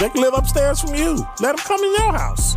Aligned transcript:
they 0.00 0.08
can 0.08 0.20
live 0.20 0.34
upstairs 0.34 0.80
from 0.80 0.94
you. 0.94 1.26
Let 1.40 1.56
them 1.56 1.64
come 1.64 1.82
in 1.82 1.92
your 1.92 2.12
house. 2.12 2.56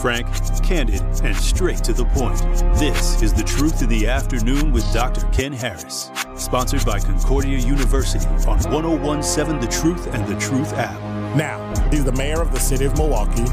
Frank, 0.00 0.26
candid, 0.62 1.00
and 1.22 1.36
straight 1.36 1.82
to 1.84 1.92
the 1.92 2.04
point. 2.06 2.38
This 2.78 3.22
is 3.22 3.32
The 3.32 3.42
Truth 3.42 3.82
in 3.82 3.88
the 3.88 4.06
Afternoon 4.06 4.72
with 4.72 4.84
Dr. 4.92 5.26
Ken 5.28 5.52
Harris. 5.52 6.10
Sponsored 6.36 6.84
by 6.84 7.00
Concordia 7.00 7.58
University 7.58 8.26
on 8.46 8.58
1017 8.70 9.60
The 9.60 9.66
Truth 9.66 10.12
and 10.14 10.26
The 10.26 10.38
Truth 10.38 10.72
app. 10.74 11.00
Now, 11.36 11.58
he's 11.90 12.04
the 12.04 12.12
mayor 12.12 12.40
of 12.40 12.52
the 12.52 12.60
city 12.60 12.84
of 12.84 12.96
Milwaukee. 12.96 13.44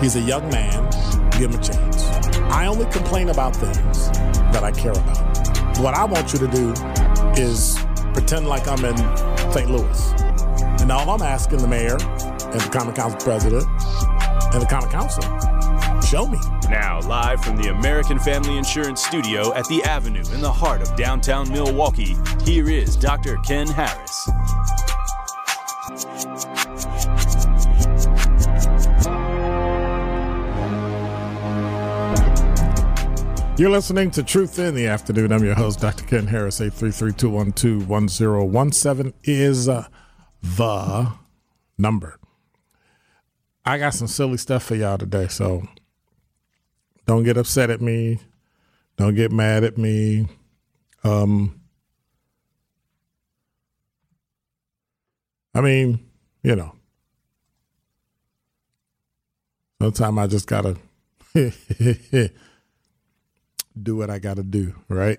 He's 0.00 0.16
a 0.16 0.20
young 0.20 0.48
man. 0.50 0.88
Give 1.32 1.50
him 1.50 1.60
a 1.60 1.62
chance. 1.62 2.04
I 2.50 2.66
only 2.66 2.86
complain 2.86 3.28
about 3.28 3.54
things 3.54 4.10
that 4.52 4.62
I 4.64 4.70
care 4.70 4.92
about. 4.92 5.78
What 5.78 5.94
I 5.94 6.04
want 6.04 6.32
you 6.32 6.38
to 6.38 6.48
do 6.48 6.72
is 7.40 7.76
pretend 8.12 8.46
like 8.46 8.66
I'm 8.66 8.84
in 8.84 8.96
St. 9.52 9.70
Louis. 9.70 10.27
And 10.88 10.94
all 10.94 11.10
I'm 11.10 11.20
asking 11.20 11.58
the 11.58 11.68
mayor 11.68 11.98
and 12.00 12.60
the 12.62 12.70
Common 12.72 12.94
Council 12.94 13.20
president 13.20 13.66
and 14.54 14.62
the 14.62 14.66
Common 14.70 14.88
Council, 14.88 15.22
show 16.00 16.26
me. 16.26 16.38
Now, 16.70 17.02
live 17.02 17.44
from 17.44 17.58
the 17.58 17.68
American 17.68 18.18
Family 18.18 18.56
Insurance 18.56 19.04
Studio 19.04 19.52
at 19.52 19.66
the 19.66 19.84
Avenue 19.84 20.24
in 20.32 20.40
the 20.40 20.50
heart 20.50 20.80
of 20.80 20.96
downtown 20.96 21.50
Milwaukee, 21.50 22.16
here 22.42 22.70
is 22.70 22.96
Dr. 22.96 23.36
Ken 23.44 23.66
Harris. 23.66 24.30
You're 33.58 33.68
listening 33.68 34.10
to 34.12 34.22
Truth 34.22 34.58
in 34.58 34.74
the 34.74 34.86
Afternoon. 34.86 35.32
I'm 35.32 35.44
your 35.44 35.54
host, 35.54 35.80
Dr. 35.80 36.06
Ken 36.06 36.28
Harris. 36.28 36.60
833-212-1017 36.60 39.12
is 39.24 39.68
uh, 39.68 39.86
the 40.42 41.12
number. 41.76 42.18
I 43.64 43.78
got 43.78 43.94
some 43.94 44.08
silly 44.08 44.38
stuff 44.38 44.62
for 44.62 44.74
y'all 44.74 44.98
today, 44.98 45.28
so 45.28 45.66
don't 47.06 47.22
get 47.22 47.36
upset 47.36 47.70
at 47.70 47.80
me. 47.80 48.20
Don't 48.96 49.14
get 49.14 49.30
mad 49.30 49.64
at 49.64 49.78
me. 49.78 50.26
Um, 51.04 51.60
I 55.54 55.60
mean, 55.60 56.00
you 56.42 56.56
know, 56.56 56.74
sometimes 59.80 60.18
I 60.18 60.26
just 60.26 60.46
gotta 60.46 60.76
do 61.34 62.30
what 63.96 64.10
I 64.10 64.18
gotta 64.18 64.42
do, 64.42 64.74
right? 64.88 65.18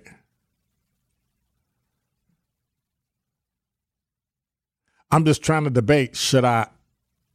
I'm 5.11 5.25
just 5.25 5.43
trying 5.43 5.63
to 5.63 5.69
debate 5.69 6.15
should 6.15 6.45
I 6.45 6.67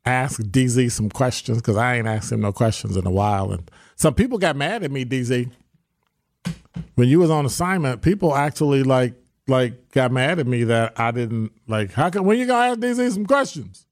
ask 0.04 0.40
DZ 0.40 0.92
some 0.92 1.08
questions 1.08 1.58
because 1.58 1.76
I 1.76 1.96
ain't 1.96 2.06
asked 2.06 2.30
him 2.30 2.40
no 2.40 2.52
questions 2.52 2.96
in 2.96 3.06
a 3.06 3.10
while, 3.10 3.52
and 3.52 3.70
some 3.96 4.14
people 4.14 4.38
got 4.38 4.56
mad 4.56 4.82
at 4.82 4.90
me, 4.90 5.04
DZ. 5.04 5.50
When 6.94 7.08
you 7.08 7.18
was 7.18 7.30
on 7.30 7.46
assignment, 7.46 8.02
people 8.02 8.34
actually 8.34 8.82
like 8.82 9.14
like 9.46 9.90
got 9.90 10.10
mad 10.12 10.38
at 10.38 10.46
me 10.46 10.64
that 10.64 10.98
I 10.98 11.10
didn't 11.10 11.52
like. 11.66 11.92
How 11.92 12.10
come 12.10 12.26
when 12.26 12.38
you 12.38 12.46
gonna 12.46 12.72
ask 12.72 12.80
DZ 12.80 13.12
some 13.12 13.26
questions? 13.26 13.86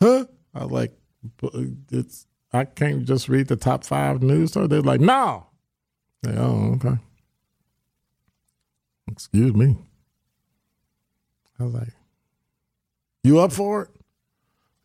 Huh? 0.00 0.26
I 0.54 0.64
was 0.64 0.72
like, 0.72 0.92
"But 1.38 1.54
uh, 1.54 1.62
it's 1.90 2.26
I 2.56 2.64
can't 2.64 3.04
just 3.04 3.28
read 3.28 3.48
the 3.48 3.56
top 3.56 3.84
five 3.84 4.22
news. 4.22 4.52
So 4.52 4.66
they're 4.66 4.80
like, 4.80 5.00
no. 5.00 5.46
Like, 6.22 6.36
oh, 6.36 6.72
okay. 6.76 6.98
Excuse 9.10 9.54
me. 9.54 9.76
I 11.58 11.64
was 11.64 11.74
like, 11.74 11.88
you 13.26 13.40
up 13.40 13.52
for 13.52 13.82
it? 13.82 13.88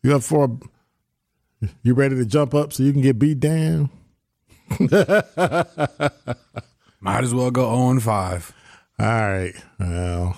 You 0.02 0.16
up 0.16 0.22
for 0.22 0.44
a, 0.44 1.68
you 1.82 1.94
ready 1.94 2.16
to 2.16 2.24
jump 2.24 2.54
up 2.54 2.72
so 2.72 2.82
you 2.82 2.92
can 2.92 3.00
get 3.00 3.18
beat 3.18 3.38
down? 3.38 3.88
Might 7.00 7.24
as 7.24 7.32
well 7.34 7.50
go 7.50 7.72
0 7.74 7.90
and 7.90 8.02
5. 8.02 8.54
All 8.98 9.06
right. 9.06 9.54
Well, 9.78 10.36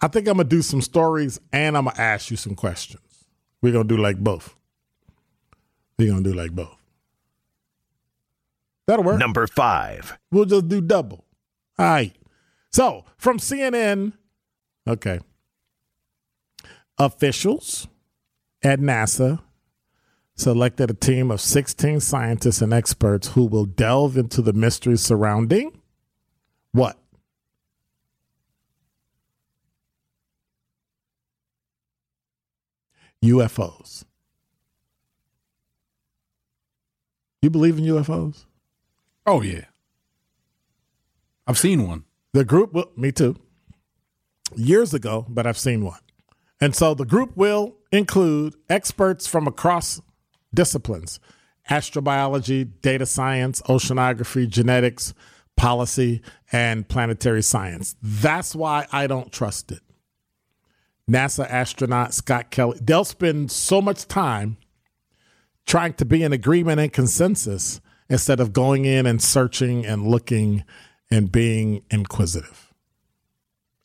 I 0.00 0.06
think 0.08 0.28
I'm 0.28 0.36
gonna 0.36 0.48
do 0.48 0.62
some 0.62 0.80
stories 0.80 1.40
and 1.52 1.76
I'm 1.76 1.86
gonna 1.86 1.98
ask 1.98 2.30
you 2.30 2.36
some 2.36 2.54
questions. 2.54 3.24
We're 3.60 3.72
gonna 3.72 3.88
do 3.88 3.96
like 3.96 4.18
both. 4.18 4.54
We're 5.98 6.12
gonna 6.12 6.22
do 6.22 6.34
like 6.34 6.52
both. 6.52 6.76
That'll 8.86 9.04
work. 9.04 9.18
Number 9.18 9.46
five. 9.48 10.16
We'll 10.30 10.44
just 10.44 10.68
do 10.68 10.80
double. 10.80 11.24
All 11.78 11.86
right. 11.86 12.14
So 12.70 13.04
from 13.16 13.38
CNN, 13.38 14.12
okay. 14.86 15.20
Officials 16.98 17.86
at 18.62 18.80
NASA 18.80 19.40
selected 20.34 20.90
a 20.90 20.94
team 20.94 21.30
of 21.30 21.40
16 21.40 22.00
scientists 22.00 22.60
and 22.60 22.72
experts 22.72 23.28
who 23.28 23.44
will 23.44 23.64
delve 23.64 24.16
into 24.16 24.42
the 24.42 24.52
mysteries 24.52 25.00
surrounding 25.00 25.80
what? 26.72 26.98
UFOs. 33.24 34.04
You 37.42 37.50
believe 37.50 37.78
in 37.78 37.84
UFOs? 37.84 38.44
Oh, 39.26 39.42
yeah. 39.42 39.64
I've 41.46 41.58
seen 41.58 41.86
one. 41.86 42.04
The 42.32 42.44
group 42.44 42.72
will, 42.72 42.90
me 42.96 43.10
too, 43.10 43.36
years 44.54 44.94
ago, 44.94 45.26
but 45.28 45.46
I've 45.46 45.58
seen 45.58 45.84
one. 45.84 46.00
And 46.60 46.74
so 46.74 46.94
the 46.94 47.04
group 47.04 47.36
will 47.36 47.76
include 47.92 48.54
experts 48.68 49.26
from 49.26 49.46
across 49.46 50.00
disciplines 50.52 51.20
astrobiology, 51.70 52.66
data 52.80 53.04
science, 53.04 53.60
oceanography, 53.62 54.48
genetics, 54.48 55.12
policy, 55.54 56.22
and 56.50 56.88
planetary 56.88 57.42
science. 57.42 57.94
That's 58.00 58.54
why 58.54 58.86
I 58.90 59.06
don't 59.06 59.30
trust 59.30 59.70
it. 59.70 59.80
NASA 61.10 61.48
astronaut 61.48 62.14
Scott 62.14 62.50
Kelly, 62.50 62.78
they'll 62.80 63.04
spend 63.04 63.50
so 63.50 63.82
much 63.82 64.06
time 64.08 64.56
trying 65.66 65.92
to 65.94 66.06
be 66.06 66.22
in 66.22 66.32
agreement 66.32 66.80
and 66.80 66.92
consensus 66.92 67.80
instead 68.08 68.40
of 68.40 68.54
going 68.54 68.86
in 68.86 69.04
and 69.04 69.20
searching 69.22 69.84
and 69.84 70.06
looking 70.06 70.64
and 71.10 71.30
being 71.30 71.82
inquisitive. 71.90 72.72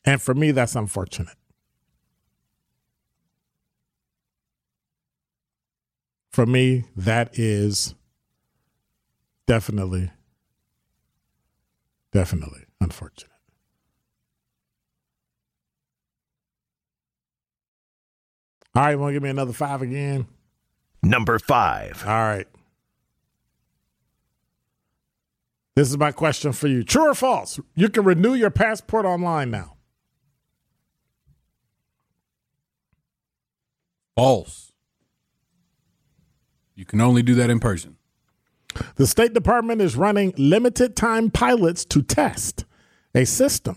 And 0.04 0.20
for 0.20 0.34
me, 0.34 0.50
that's 0.50 0.74
unfortunate. 0.74 1.36
For 6.34 6.46
me, 6.46 6.82
that 6.96 7.38
is 7.38 7.94
definitely, 9.46 10.10
definitely 12.10 12.64
unfortunate. 12.80 13.30
All 18.74 18.82
right, 18.82 18.98
want 18.98 19.10
to 19.10 19.12
give 19.12 19.22
me 19.22 19.30
another 19.30 19.52
five 19.52 19.80
again? 19.80 20.26
Number 21.04 21.38
five. 21.38 22.02
All 22.04 22.12
right. 22.12 22.48
This 25.76 25.88
is 25.88 25.96
my 25.96 26.10
question 26.10 26.52
for 26.52 26.66
you. 26.66 26.82
True 26.82 27.10
or 27.10 27.14
false? 27.14 27.60
You 27.76 27.88
can 27.88 28.02
renew 28.02 28.34
your 28.34 28.50
passport 28.50 29.06
online 29.06 29.52
now. 29.52 29.76
False. 34.16 34.73
You 36.74 36.84
can 36.84 37.00
only 37.00 37.22
do 37.22 37.34
that 37.36 37.50
in 37.50 37.60
person. 37.60 37.96
The 38.96 39.06
State 39.06 39.32
Department 39.32 39.80
is 39.80 39.96
running 39.96 40.34
limited 40.36 40.96
time 40.96 41.30
pilots 41.30 41.84
to 41.86 42.02
test 42.02 42.64
a 43.14 43.24
system 43.24 43.76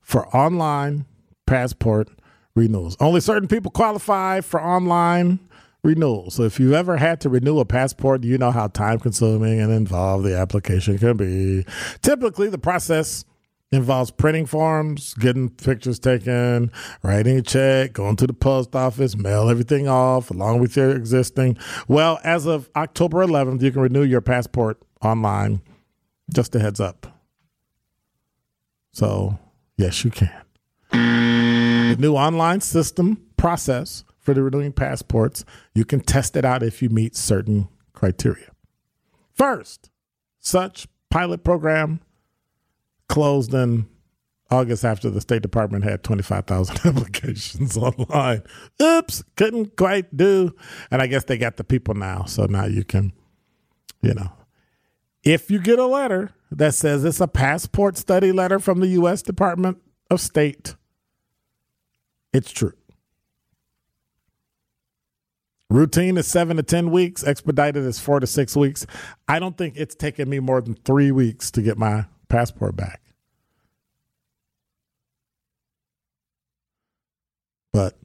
for 0.00 0.26
online 0.36 1.06
passport 1.46 2.08
renewals. 2.54 2.96
Only 2.98 3.20
certain 3.20 3.48
people 3.48 3.70
qualify 3.70 4.40
for 4.40 4.60
online 4.60 5.38
renewals. 5.84 6.34
So 6.34 6.42
if 6.42 6.58
you've 6.58 6.72
ever 6.72 6.96
had 6.96 7.20
to 7.22 7.28
renew 7.28 7.58
a 7.58 7.64
passport, 7.64 8.24
you 8.24 8.38
know 8.38 8.50
how 8.50 8.68
time 8.68 8.98
consuming 8.98 9.60
and 9.60 9.72
involved 9.72 10.24
the 10.24 10.36
application 10.36 10.98
can 10.98 11.16
be. 11.16 11.64
Typically, 12.02 12.48
the 12.48 12.58
process 12.58 13.24
involves 13.72 14.10
printing 14.10 14.46
forms, 14.46 15.14
getting 15.14 15.48
pictures 15.48 15.98
taken, 15.98 16.70
writing 17.02 17.38
a 17.38 17.42
check, 17.42 17.94
going 17.94 18.16
to 18.16 18.26
the 18.26 18.34
post 18.34 18.76
office, 18.76 19.16
mail 19.16 19.48
everything 19.48 19.88
off 19.88 20.30
along 20.30 20.60
with 20.60 20.76
your 20.76 20.90
existing. 20.90 21.56
Well, 21.88 22.20
as 22.22 22.46
of 22.46 22.68
October 22.76 23.26
11th, 23.26 23.62
you 23.62 23.72
can 23.72 23.80
renew 23.80 24.04
your 24.04 24.20
passport 24.20 24.80
online. 25.02 25.62
Just 26.32 26.54
a 26.54 26.60
heads 26.60 26.80
up. 26.80 27.06
So, 28.92 29.38
yes, 29.76 30.04
you 30.04 30.10
can. 30.10 30.30
The 30.92 31.96
new 31.98 32.14
online 32.14 32.60
system 32.60 33.22
process 33.36 34.04
for 34.18 34.34
the 34.34 34.42
renewing 34.42 34.72
passports, 34.72 35.44
you 35.74 35.84
can 35.84 36.00
test 36.00 36.36
it 36.36 36.44
out 36.44 36.62
if 36.62 36.82
you 36.82 36.90
meet 36.90 37.16
certain 37.16 37.68
criteria. 37.92 38.50
First, 39.34 39.90
such 40.38 40.86
pilot 41.10 41.42
program 41.42 42.00
closed 43.12 43.52
in 43.52 43.86
August 44.50 44.86
after 44.86 45.10
the 45.10 45.20
State 45.20 45.42
Department 45.42 45.84
had 45.84 46.02
25,000 46.02 46.80
applications 46.86 47.76
online. 47.76 48.42
Oops, 48.80 49.22
couldn't 49.36 49.76
quite 49.76 50.16
do. 50.16 50.54
And 50.90 51.02
I 51.02 51.06
guess 51.06 51.24
they 51.24 51.36
got 51.36 51.58
the 51.58 51.64
people 51.64 51.92
now. 51.92 52.24
So 52.24 52.46
now 52.46 52.64
you 52.64 52.84
can, 52.84 53.12
you 54.00 54.14
know, 54.14 54.32
if 55.22 55.50
you 55.50 55.58
get 55.60 55.78
a 55.78 55.84
letter 55.84 56.30
that 56.50 56.72
says 56.74 57.04
it's 57.04 57.20
a 57.20 57.28
passport 57.28 57.98
study 57.98 58.32
letter 58.32 58.58
from 58.58 58.80
the 58.80 58.88
U.S. 58.88 59.20
Department 59.20 59.76
of 60.10 60.18
State, 60.18 60.74
it's 62.32 62.50
true. 62.50 62.72
Routine 65.68 66.16
is 66.16 66.26
seven 66.26 66.56
to 66.56 66.62
10 66.62 66.90
weeks, 66.90 67.22
expedited 67.22 67.84
is 67.84 67.98
four 67.98 68.20
to 68.20 68.26
six 68.26 68.56
weeks. 68.56 68.86
I 69.28 69.38
don't 69.38 69.58
think 69.58 69.74
it's 69.76 69.94
taken 69.94 70.30
me 70.30 70.38
more 70.38 70.62
than 70.62 70.76
three 70.76 71.12
weeks 71.12 71.50
to 71.50 71.60
get 71.60 71.76
my 71.76 72.06
passport 72.30 72.74
back. 72.74 73.01
But 77.72 77.98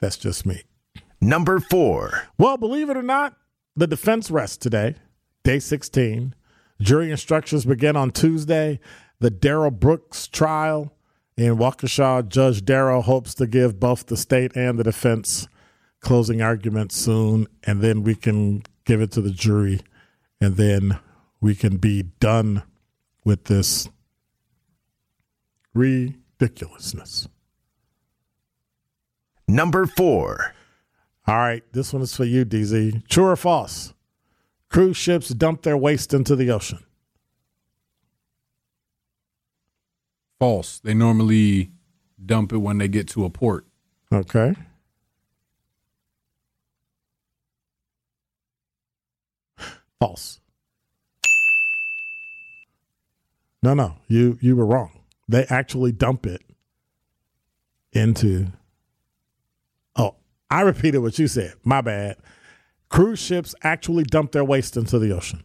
that's 0.00 0.16
just 0.16 0.44
me. 0.44 0.62
Number 1.20 1.60
four. 1.60 2.28
Well, 2.36 2.56
believe 2.56 2.90
it 2.90 2.96
or 2.96 3.02
not, 3.02 3.36
the 3.76 3.86
defense 3.86 4.30
rests 4.30 4.56
today, 4.56 4.96
day 5.44 5.58
16. 5.58 6.34
Jury 6.80 7.10
instructions 7.10 7.64
begin 7.64 7.96
on 7.96 8.10
Tuesday. 8.10 8.80
The 9.20 9.30
Darrell 9.30 9.70
Brooks 9.70 10.26
trial 10.26 10.92
in 11.36 11.56
Waukesha, 11.56 12.28
Judge 12.28 12.64
Dorow 12.64 13.00
hopes 13.00 13.34
to 13.36 13.46
give 13.46 13.80
both 13.80 14.06
the 14.06 14.16
state 14.16 14.54
and 14.56 14.78
the 14.78 14.84
defense 14.84 15.48
closing 16.00 16.42
arguments 16.42 16.96
soon, 16.96 17.46
and 17.62 17.80
then 17.80 18.02
we 18.02 18.14
can 18.14 18.62
give 18.84 19.00
it 19.00 19.12
to 19.12 19.20
the 19.20 19.30
jury, 19.30 19.80
and 20.40 20.56
then 20.56 20.98
we 21.40 21.54
can 21.54 21.76
be 21.76 22.02
done 22.02 22.62
with 23.24 23.44
this 23.44 23.88
ridiculousness. 25.72 27.28
Number 29.52 29.84
four. 29.84 30.54
All 31.26 31.36
right, 31.36 31.62
this 31.72 31.92
one 31.92 32.00
is 32.00 32.16
for 32.16 32.24
you, 32.24 32.46
DZ. 32.46 33.06
True 33.06 33.26
or 33.26 33.36
false? 33.36 33.92
Cruise 34.70 34.96
ships 34.96 35.28
dump 35.28 35.62
their 35.62 35.76
waste 35.76 36.14
into 36.14 36.34
the 36.34 36.50
ocean. 36.50 36.78
False. 40.40 40.80
They 40.80 40.94
normally 40.94 41.70
dump 42.24 42.54
it 42.54 42.58
when 42.58 42.78
they 42.78 42.88
get 42.88 43.08
to 43.08 43.26
a 43.26 43.30
port. 43.30 43.66
Okay. 44.10 44.54
False. 50.00 50.40
No, 53.62 53.74
no, 53.74 53.96
you 54.08 54.38
you 54.40 54.56
were 54.56 54.66
wrong. 54.66 54.98
They 55.28 55.44
actually 55.44 55.92
dump 55.92 56.26
it 56.26 56.42
into. 57.92 58.48
I 60.52 60.60
repeated 60.60 60.98
what 60.98 61.18
you 61.18 61.28
said. 61.28 61.54
My 61.64 61.80
bad. 61.80 62.18
Cruise 62.90 63.18
ships 63.18 63.54
actually 63.62 64.04
dump 64.04 64.32
their 64.32 64.44
waste 64.44 64.76
into 64.76 64.98
the 64.98 65.12
ocean. 65.12 65.42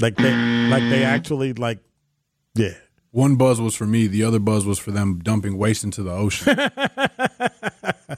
Like 0.00 0.16
they, 0.16 0.32
like 0.68 0.88
they 0.88 1.02
actually 1.02 1.52
like, 1.52 1.80
yeah. 2.54 2.74
One 3.10 3.34
buzz 3.34 3.60
was 3.60 3.74
for 3.74 3.86
me. 3.86 4.06
The 4.06 4.22
other 4.22 4.38
buzz 4.38 4.64
was 4.64 4.78
for 4.78 4.92
them 4.92 5.18
dumping 5.18 5.58
waste 5.58 5.82
into 5.82 6.04
the 6.04 6.12
ocean. 6.12 6.56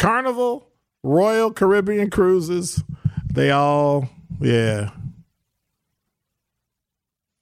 Carnival, 0.00 0.66
Royal 1.04 1.52
Caribbean 1.52 2.10
Cruises, 2.10 2.82
they 3.32 3.52
all, 3.52 4.08
yeah. 4.40 4.90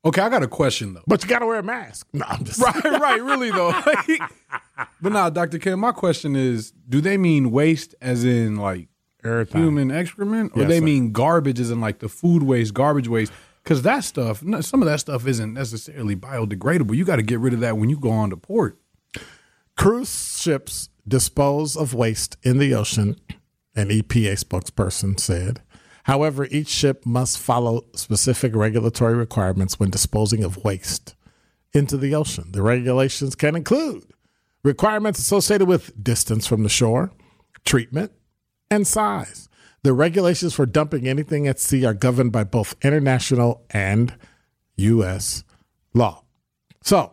Okay, 0.09 0.21
I 0.23 0.29
got 0.29 0.43
a 0.43 0.49
question 0.49 0.95
though. 0.95 1.03
But 1.07 1.23
you 1.23 1.29
got 1.29 1.39
to 1.41 1.47
wear 1.47 1.59
a 1.59 1.63
mask. 1.63 2.07
No, 2.13 2.25
I'm 2.29 2.45
just 2.45 2.61
right, 2.61 2.85
right, 2.85 3.23
really 3.23 3.51
though. 3.51 3.73
but 5.01 5.13
now, 5.13 5.31
Dr. 5.31 5.59
Ken, 5.59 5.79
my 5.79 5.93
question 5.93 6.37
is: 6.37 6.73
Do 6.89 7.01
they 7.01 7.17
mean 7.17 7.51
waste 7.51 7.95
as 8.01 8.25
in 8.25 8.57
like 8.57 8.89
Everything. 9.25 9.63
human 9.63 9.91
excrement, 9.91 10.53
or 10.55 10.61
Yes, 10.63 10.69
they 10.69 10.79
sir. 10.79 10.85
mean 10.85 11.13
garbage 11.13 11.61
as 11.61 11.71
in 11.71 11.81
like 11.81 11.99
the 12.01 12.09
food 12.09 12.43
waste, 12.43 12.75
garbage 12.75 13.09
waste? 13.09 13.33
Because 13.63 13.83
that 13.83 14.03
stuff, 14.05 14.43
some 14.61 14.81
of 14.83 14.87
that 14.87 14.99
stuff 15.01 15.27
isn't 15.27 15.53
necessarily 15.53 16.17
biodegradable. 16.17 16.97
You 16.97 17.05
got 17.05 17.17
to 17.17 17.23
get 17.23 17.39
rid 17.39 17.53
of 17.53 17.61
that 17.61 17.77
when 17.77 17.91
you 17.91 17.99
go 17.99 18.11
on 18.11 18.31
to 18.31 18.37
port. 18.37 18.79
Cruise 19.77 20.39
ships 20.41 20.89
dispose 21.07 21.77
of 21.77 21.93
waste 21.95 22.37
in 22.43 22.59
the 22.59 22.75
ocean, 22.75 23.17
an 23.77 23.89
EPA 23.91 24.43
spokesperson 24.43 25.21
said. 25.21 25.63
However, 26.09 26.49
each 26.51 26.69
ship 26.69 27.05
must 27.05 27.39
follow 27.39 27.85
specific 27.95 28.57
regulatory 28.57 29.15
requirements 29.15 29.79
when 29.79 29.91
disposing 29.91 30.43
of 30.43 30.65
waste 30.65 31.15
into 31.75 31.99
the 31.99 32.15
ocean. 32.15 32.51
The 32.51 32.63
regulations 32.63 33.35
can 33.35 33.55
include 33.55 34.11
requirements 34.65 35.19
associated 35.19 35.69
with 35.69 36.03
distance 36.03 36.47
from 36.47 36.63
the 36.63 36.71
shore, 36.71 37.13
treatment, 37.67 38.13
and 38.71 38.87
size. 38.87 39.51
The 39.83 39.93
regulations 39.93 40.55
for 40.55 40.65
dumping 40.65 41.07
anything 41.07 41.47
at 41.47 41.61
sea 41.61 41.85
are 41.85 41.93
governed 41.93 42.33
by 42.33 42.45
both 42.45 42.75
international 42.81 43.67
and 43.69 44.15
U.S. 44.77 45.45
law. 45.93 46.25
So, 46.83 47.13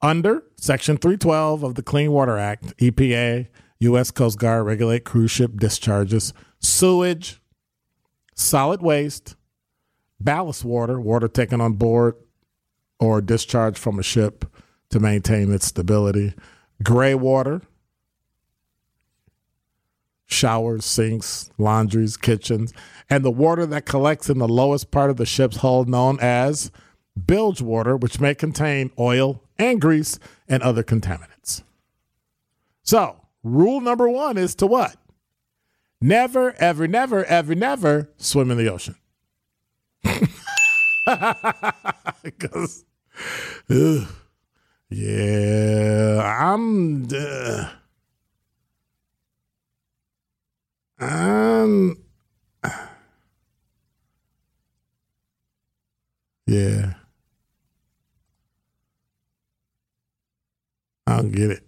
under 0.00 0.44
Section 0.54 0.96
312 0.96 1.64
of 1.64 1.74
the 1.74 1.82
Clean 1.82 2.12
Water 2.12 2.38
Act, 2.38 2.76
EPA, 2.76 3.48
U.S. 3.80 4.12
Coast 4.12 4.38
Guard 4.38 4.64
regulate 4.64 5.04
cruise 5.04 5.32
ship 5.32 5.56
discharges, 5.56 6.32
sewage, 6.60 7.40
solid 8.38 8.80
waste, 8.80 9.36
ballast 10.20 10.64
water, 10.64 11.00
water 11.00 11.28
taken 11.28 11.60
on 11.60 11.74
board 11.74 12.14
or 13.00 13.20
discharged 13.20 13.78
from 13.78 13.98
a 13.98 14.02
ship 14.02 14.44
to 14.90 15.00
maintain 15.00 15.52
its 15.52 15.66
stability, 15.66 16.34
gray 16.82 17.14
water, 17.14 17.62
showers, 20.26 20.84
sinks, 20.84 21.50
laundries, 21.58 22.16
kitchens, 22.16 22.72
and 23.10 23.24
the 23.24 23.30
water 23.30 23.66
that 23.66 23.86
collects 23.86 24.28
in 24.28 24.38
the 24.38 24.48
lowest 24.48 24.90
part 24.90 25.10
of 25.10 25.16
the 25.16 25.26
ship's 25.26 25.58
hull, 25.58 25.84
known 25.84 26.18
as 26.20 26.70
bilge 27.26 27.60
water, 27.60 27.96
which 27.96 28.20
may 28.20 28.34
contain 28.34 28.90
oil 28.98 29.42
and 29.58 29.80
grease 29.80 30.18
and 30.48 30.62
other 30.62 30.82
contaminants. 30.82 31.62
So, 32.82 33.20
rule 33.42 33.80
number 33.80 34.08
one 34.08 34.38
is 34.38 34.54
to 34.56 34.66
what? 34.66 34.96
Never, 36.00 36.54
ever, 36.58 36.86
never, 36.86 37.24
ever, 37.24 37.54
never 37.54 38.10
swim 38.16 38.50
in 38.50 38.58
the 38.58 38.72
ocean. 38.72 38.96
Because, 42.22 42.84
yeah, 44.90 46.50
I'm. 46.52 47.06
Uh, 47.10 47.68
Um. 51.00 51.96
Yeah. 56.46 56.94
I 61.06 61.16
don't 61.16 61.32
get 61.32 61.50
it. 61.50 61.64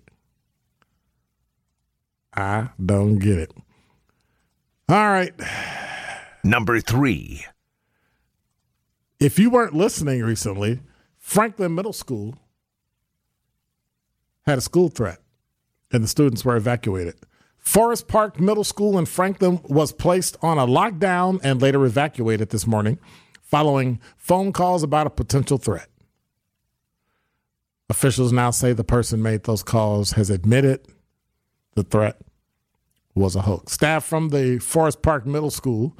I 2.34 2.70
don't 2.84 3.18
get 3.18 3.38
it. 3.38 3.52
All 4.90 5.08
right. 5.08 5.32
Number 6.42 6.80
three. 6.80 7.46
If 9.20 9.38
you 9.38 9.48
weren't 9.48 9.72
listening 9.72 10.24
recently, 10.24 10.80
Franklin 11.16 11.76
Middle 11.76 11.92
School 11.92 12.34
had 14.46 14.58
a 14.58 14.60
school 14.60 14.88
threat 14.88 15.20
and 15.92 16.02
the 16.02 16.08
students 16.08 16.44
were 16.44 16.56
evacuated. 16.56 17.14
Forest 17.56 18.08
Park 18.08 18.40
Middle 18.40 18.64
School 18.64 18.98
in 18.98 19.06
Franklin 19.06 19.60
was 19.68 19.92
placed 19.92 20.36
on 20.42 20.58
a 20.58 20.66
lockdown 20.66 21.38
and 21.44 21.62
later 21.62 21.84
evacuated 21.84 22.50
this 22.50 22.66
morning 22.66 22.98
following 23.42 24.00
phone 24.16 24.52
calls 24.52 24.82
about 24.82 25.06
a 25.06 25.10
potential 25.10 25.58
threat. 25.58 25.86
Officials 27.88 28.32
now 28.32 28.50
say 28.50 28.72
the 28.72 28.82
person 28.82 29.22
made 29.22 29.44
those 29.44 29.62
calls 29.62 30.12
has 30.12 30.30
admitted 30.30 30.84
the 31.76 31.84
threat 31.84 32.20
was 33.20 33.36
a 33.36 33.42
hoax. 33.42 33.72
Staff 33.72 34.04
from 34.04 34.30
the 34.30 34.58
Forest 34.58 35.02
Park 35.02 35.26
Middle 35.26 35.50
School 35.50 35.96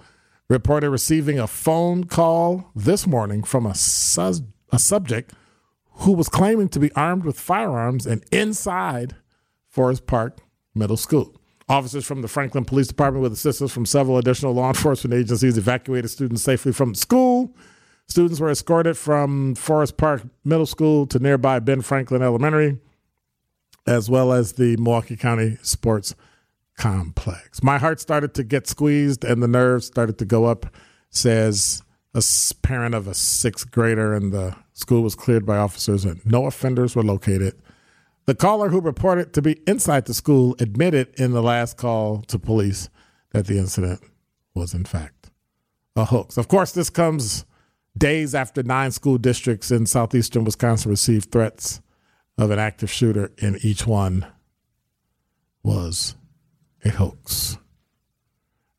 reported 0.49 0.91
receiving 0.91 1.39
a 1.39 1.47
phone 1.47 2.05
call 2.05 2.71
this 2.75 3.07
morning 3.07 3.45
from 3.45 3.67
a, 3.67 3.71
a 3.71 4.79
subject 4.79 5.33
who 6.01 6.13
was 6.13 6.29
claiming 6.29 6.69
to 6.71 6.81
be 6.81 6.91
armed 6.93 7.25
with 7.25 7.39
firearms 7.39 8.07
and 8.07 8.25
inside 8.33 9.15
Forest 9.69 10.07
Park 10.07 10.39
Middle 10.75 10.97
School. 10.97 11.37
Officers 11.69 12.05
from 12.05 12.23
the 12.23 12.27
Franklin 12.27 12.65
Police 12.65 12.89
Department, 12.89 13.23
with 13.23 13.33
assistance 13.33 13.71
from 13.71 13.87
several 13.87 14.19
additional 14.19 14.53
law 14.53 14.69
enforcement 14.71 15.15
agencies, 15.15 15.57
evacuated 15.57 16.11
students 16.11 16.43
safely 16.43 16.73
from 16.73 16.95
school. 16.95 17.55
Students 18.09 18.41
were 18.41 18.51
escorted 18.51 18.97
from 18.97 19.55
Forest 19.55 19.97
Park 19.97 20.23
Middle 20.45 20.67
School 20.67 21.07
to 21.07 21.21
nearby 21.21 21.61
Ben 21.61 21.81
Franklin 21.81 22.23
Elementary, 22.23 22.79
as 23.87 24.11
well 24.11 24.33
as 24.33 24.55
the 24.55 24.77
Milwaukee 24.79 25.17
County 25.17 25.59
Sports 25.63 26.17
Complex. 26.81 27.63
My 27.63 27.77
heart 27.77 28.01
started 28.01 28.33
to 28.35 28.43
get 28.43 28.67
squeezed 28.67 29.23
and 29.23 29.43
the 29.43 29.49
nerves 29.49 29.87
started 29.87 30.17
to 30.17 30.25
go 30.25 30.47
up, 30.47 30.65
says 31.11 31.83
a 32.15 32.23
parent 32.63 32.95
of 32.95 33.07
a 33.07 33.13
sixth 33.13 33.71
grader, 33.71 34.15
and 34.15 34.33
the 34.33 34.57
school 34.73 35.03
was 35.03 35.15
cleared 35.15 35.45
by 35.45 35.59
officers 35.59 36.07
and 36.07 36.25
no 36.25 36.47
offenders 36.47 36.97
were 36.97 37.03
located. 37.03 37.61
The 38.25 38.35
caller 38.35 38.71
who 38.71 38.81
reported 38.81 39.35
to 39.35 39.43
be 39.43 39.61
inside 39.67 40.07
the 40.07 40.15
school 40.15 40.57
admitted 40.59 41.13
in 41.21 41.33
the 41.33 41.43
last 41.43 41.77
call 41.77 42.23
to 42.23 42.39
police 42.39 42.89
that 43.33 43.47
the 43.47 43.59
incident 43.59 44.01
was, 44.55 44.73
in 44.73 44.85
fact, 44.85 45.31
a 45.97 46.07
hoax. 46.07 46.39
Of 46.39 46.49
course, 46.49 46.73
this 46.73 46.89
comes 46.89 47.45
days 47.99 48.35
after 48.35 48.63
nine 48.63 48.93
school 48.93 49.19
districts 49.19 49.71
in 49.71 49.85
southeastern 49.85 50.45
Wisconsin 50.45 50.91
received 50.91 51.31
threats 51.31 51.83
of 52.39 52.51
an 52.51 52.59
active 52.59 52.91
shooter, 52.91 53.33
and 53.43 53.63
each 53.63 53.87
one 53.87 54.27
was 55.63 56.15
a 56.85 56.91
hoax. 56.91 57.59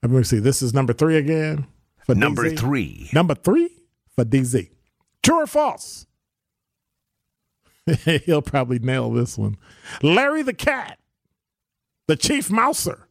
Let 0.02 0.12
me 0.12 0.24
see. 0.24 0.40
This 0.40 0.62
is 0.62 0.74
number 0.74 0.94
three 0.94 1.18
again. 1.18 1.68
For 2.06 2.16
number 2.16 2.44
DZ. 2.50 2.60
three. 2.60 3.10
Number 3.14 3.36
three 3.36 3.70
for 4.16 4.26
DZ. 4.26 4.70
True 5.22 5.42
or 5.44 5.48
false? 5.48 6.08
He'll 8.26 8.42
probably 8.42 8.80
nail 8.80 9.12
this 9.12 9.38
one. 9.38 9.58
Larry 10.02 10.42
the 10.42 10.54
Cat, 10.54 11.00
the 12.08 12.16
chief 12.16 12.50
mouser, 12.50 13.08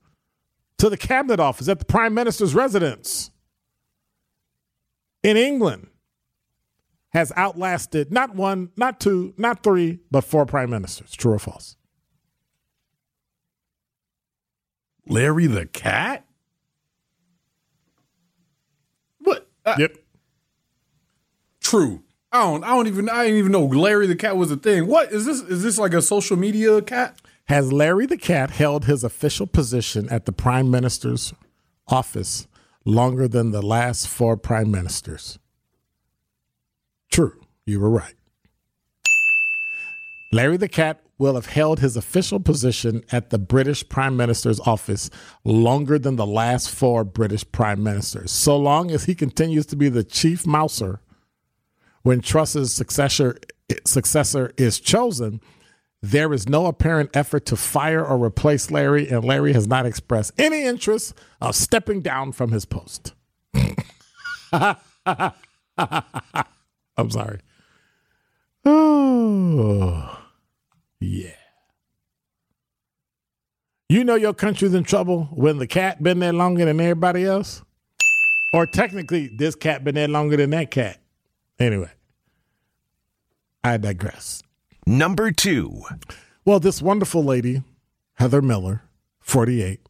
to 0.78 0.88
the 0.88 0.96
cabinet 0.96 1.38
office 1.40 1.68
at 1.68 1.78
the 1.78 1.84
prime 1.84 2.14
minister's 2.14 2.54
residence 2.54 3.30
in 5.22 5.36
England 5.36 5.88
has 7.10 7.32
outlasted 7.36 8.12
not 8.12 8.34
one, 8.34 8.70
not 8.76 9.00
two, 9.00 9.34
not 9.36 9.62
three, 9.62 9.98
but 10.10 10.22
four 10.22 10.46
prime 10.46 10.70
ministers. 10.70 11.12
True 11.12 11.34
or 11.34 11.38
false? 11.38 11.76
Larry 15.06 15.46
the 15.46 15.66
Cat? 15.66 16.24
What? 19.18 19.48
Yep. 19.78 19.96
True. 21.60 22.02
I 22.32 22.42
don't. 22.42 22.64
I 22.64 22.68
don't 22.68 22.86
even. 22.86 23.08
I 23.08 23.24
didn't 23.24 23.38
even 23.38 23.52
know 23.52 23.64
Larry 23.64 24.06
the 24.06 24.16
cat 24.16 24.36
was 24.36 24.50
a 24.50 24.56
thing. 24.56 24.86
What 24.86 25.12
is 25.12 25.24
this? 25.26 25.40
Is 25.42 25.62
this 25.62 25.78
like 25.78 25.94
a 25.94 26.02
social 26.02 26.36
media 26.36 26.80
cat? 26.80 27.20
Has 27.46 27.72
Larry 27.72 28.06
the 28.06 28.16
cat 28.16 28.50
held 28.50 28.84
his 28.84 29.02
official 29.02 29.46
position 29.46 30.08
at 30.08 30.26
the 30.26 30.32
prime 30.32 30.70
minister's 30.70 31.34
office 31.88 32.46
longer 32.84 33.26
than 33.26 33.50
the 33.50 33.62
last 33.62 34.06
four 34.06 34.36
prime 34.36 34.70
ministers? 34.70 35.40
True. 37.10 37.40
You 37.66 37.80
were 37.80 37.90
right. 37.90 38.14
Larry 40.32 40.56
the 40.56 40.68
cat 40.68 41.02
will 41.20 41.34
have 41.34 41.46
held 41.46 41.78
his 41.78 41.96
official 41.96 42.40
position 42.40 43.04
at 43.12 43.30
the 43.30 43.38
British 43.38 43.88
Prime 43.88 44.16
Minister's 44.16 44.58
office 44.60 45.10
longer 45.44 45.98
than 45.98 46.16
the 46.16 46.26
last 46.26 46.70
four 46.70 47.04
British 47.04 47.44
Prime 47.52 47.82
Ministers, 47.82 48.32
so 48.32 48.56
long 48.56 48.90
as 48.90 49.04
he 49.04 49.14
continues 49.14 49.66
to 49.66 49.76
be 49.76 49.88
the 49.88 50.02
chief 50.02 50.46
mouser 50.46 51.00
when 52.02 52.20
Truss's 52.20 52.72
successor 52.72 53.38
successor 53.84 54.52
is 54.56 54.80
chosen, 54.80 55.40
there 56.02 56.32
is 56.32 56.48
no 56.48 56.66
apparent 56.66 57.10
effort 57.14 57.44
to 57.46 57.56
fire 57.56 58.04
or 58.04 58.24
replace 58.24 58.70
Larry, 58.70 59.08
and 59.08 59.24
Larry 59.24 59.52
has 59.52 59.68
not 59.68 59.86
expressed 59.86 60.32
any 60.38 60.64
interest 60.64 61.14
of 61.40 61.54
stepping 61.54 62.00
down 62.00 62.32
from 62.32 62.50
his 62.52 62.64
post. 62.64 63.14
I'm 64.52 64.70
sorry. 67.10 67.40
Oh, 68.62 70.19
yeah. 71.00 71.32
You 73.88 74.04
know 74.04 74.14
your 74.14 74.34
country's 74.34 74.72
in 74.72 74.84
trouble 74.84 75.24
when 75.32 75.58
the 75.58 75.66
cat 75.66 76.00
been 76.00 76.20
there 76.20 76.32
longer 76.32 76.64
than 76.64 76.78
everybody 76.78 77.24
else? 77.24 77.62
Or 78.54 78.64
technically, 78.66 79.28
this 79.36 79.56
cat 79.56 79.82
been 79.82 79.96
there 79.96 80.06
longer 80.06 80.36
than 80.36 80.50
that 80.50 80.70
cat. 80.70 80.98
Anyway, 81.58 81.90
I 83.64 83.78
digress. 83.78 84.44
Number 84.86 85.32
two. 85.32 85.82
Well, 86.44 86.60
this 86.60 86.80
wonderful 86.80 87.24
lady, 87.24 87.62
Heather 88.14 88.40
Miller, 88.40 88.82
48, 89.20 89.80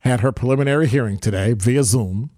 had 0.00 0.20
her 0.20 0.30
preliminary 0.30 0.86
hearing 0.86 1.18
today 1.18 1.54
via 1.54 1.84
Zoom, 1.84 2.30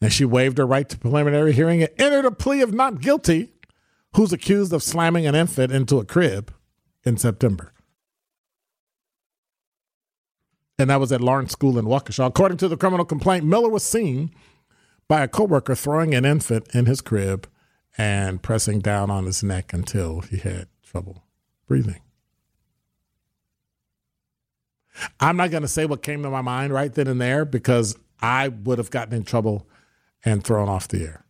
and 0.00 0.12
she 0.12 0.24
waived 0.24 0.58
her 0.58 0.66
right 0.66 0.88
to 0.88 0.98
preliminary 0.98 1.52
hearing 1.52 1.82
and 1.82 1.92
entered 1.98 2.26
a 2.26 2.32
plea 2.32 2.60
of 2.60 2.74
not 2.74 3.00
guilty, 3.00 3.52
who's 4.14 4.32
accused 4.32 4.74
of 4.74 4.82
slamming 4.82 5.26
an 5.26 5.34
infant 5.34 5.72
into 5.72 5.98
a 5.98 6.04
crib 6.04 6.52
in 7.04 7.16
September. 7.16 7.72
And 10.78 10.90
that 10.90 11.00
was 11.00 11.12
at 11.12 11.20
Lawrence 11.20 11.52
School 11.52 11.78
in 11.78 11.84
Waukesha. 11.84 12.26
According 12.26 12.58
to 12.58 12.68
the 12.68 12.76
criminal 12.76 13.04
complaint, 13.04 13.44
Miller 13.44 13.68
was 13.68 13.84
seen 13.84 14.32
by 15.06 15.22
a 15.22 15.28
coworker 15.28 15.74
throwing 15.74 16.14
an 16.14 16.24
infant 16.24 16.74
in 16.74 16.86
his 16.86 17.00
crib 17.00 17.48
and 17.98 18.42
pressing 18.42 18.80
down 18.80 19.10
on 19.10 19.26
his 19.26 19.42
neck 19.42 19.72
until 19.72 20.22
he 20.22 20.38
had 20.38 20.68
trouble 20.82 21.24
breathing. 21.66 22.00
I'm 25.20 25.36
not 25.36 25.50
going 25.50 25.62
to 25.62 25.68
say 25.68 25.86
what 25.86 26.02
came 26.02 26.22
to 26.22 26.30
my 26.30 26.42
mind 26.42 26.72
right 26.72 26.92
then 26.92 27.06
and 27.06 27.20
there 27.20 27.44
because 27.44 27.96
I 28.20 28.48
would 28.48 28.78
have 28.78 28.90
gotten 28.90 29.14
in 29.14 29.24
trouble 29.24 29.68
and 30.24 30.44
thrown 30.44 30.68
off 30.68 30.88
the 30.88 31.04
air. 31.04 31.24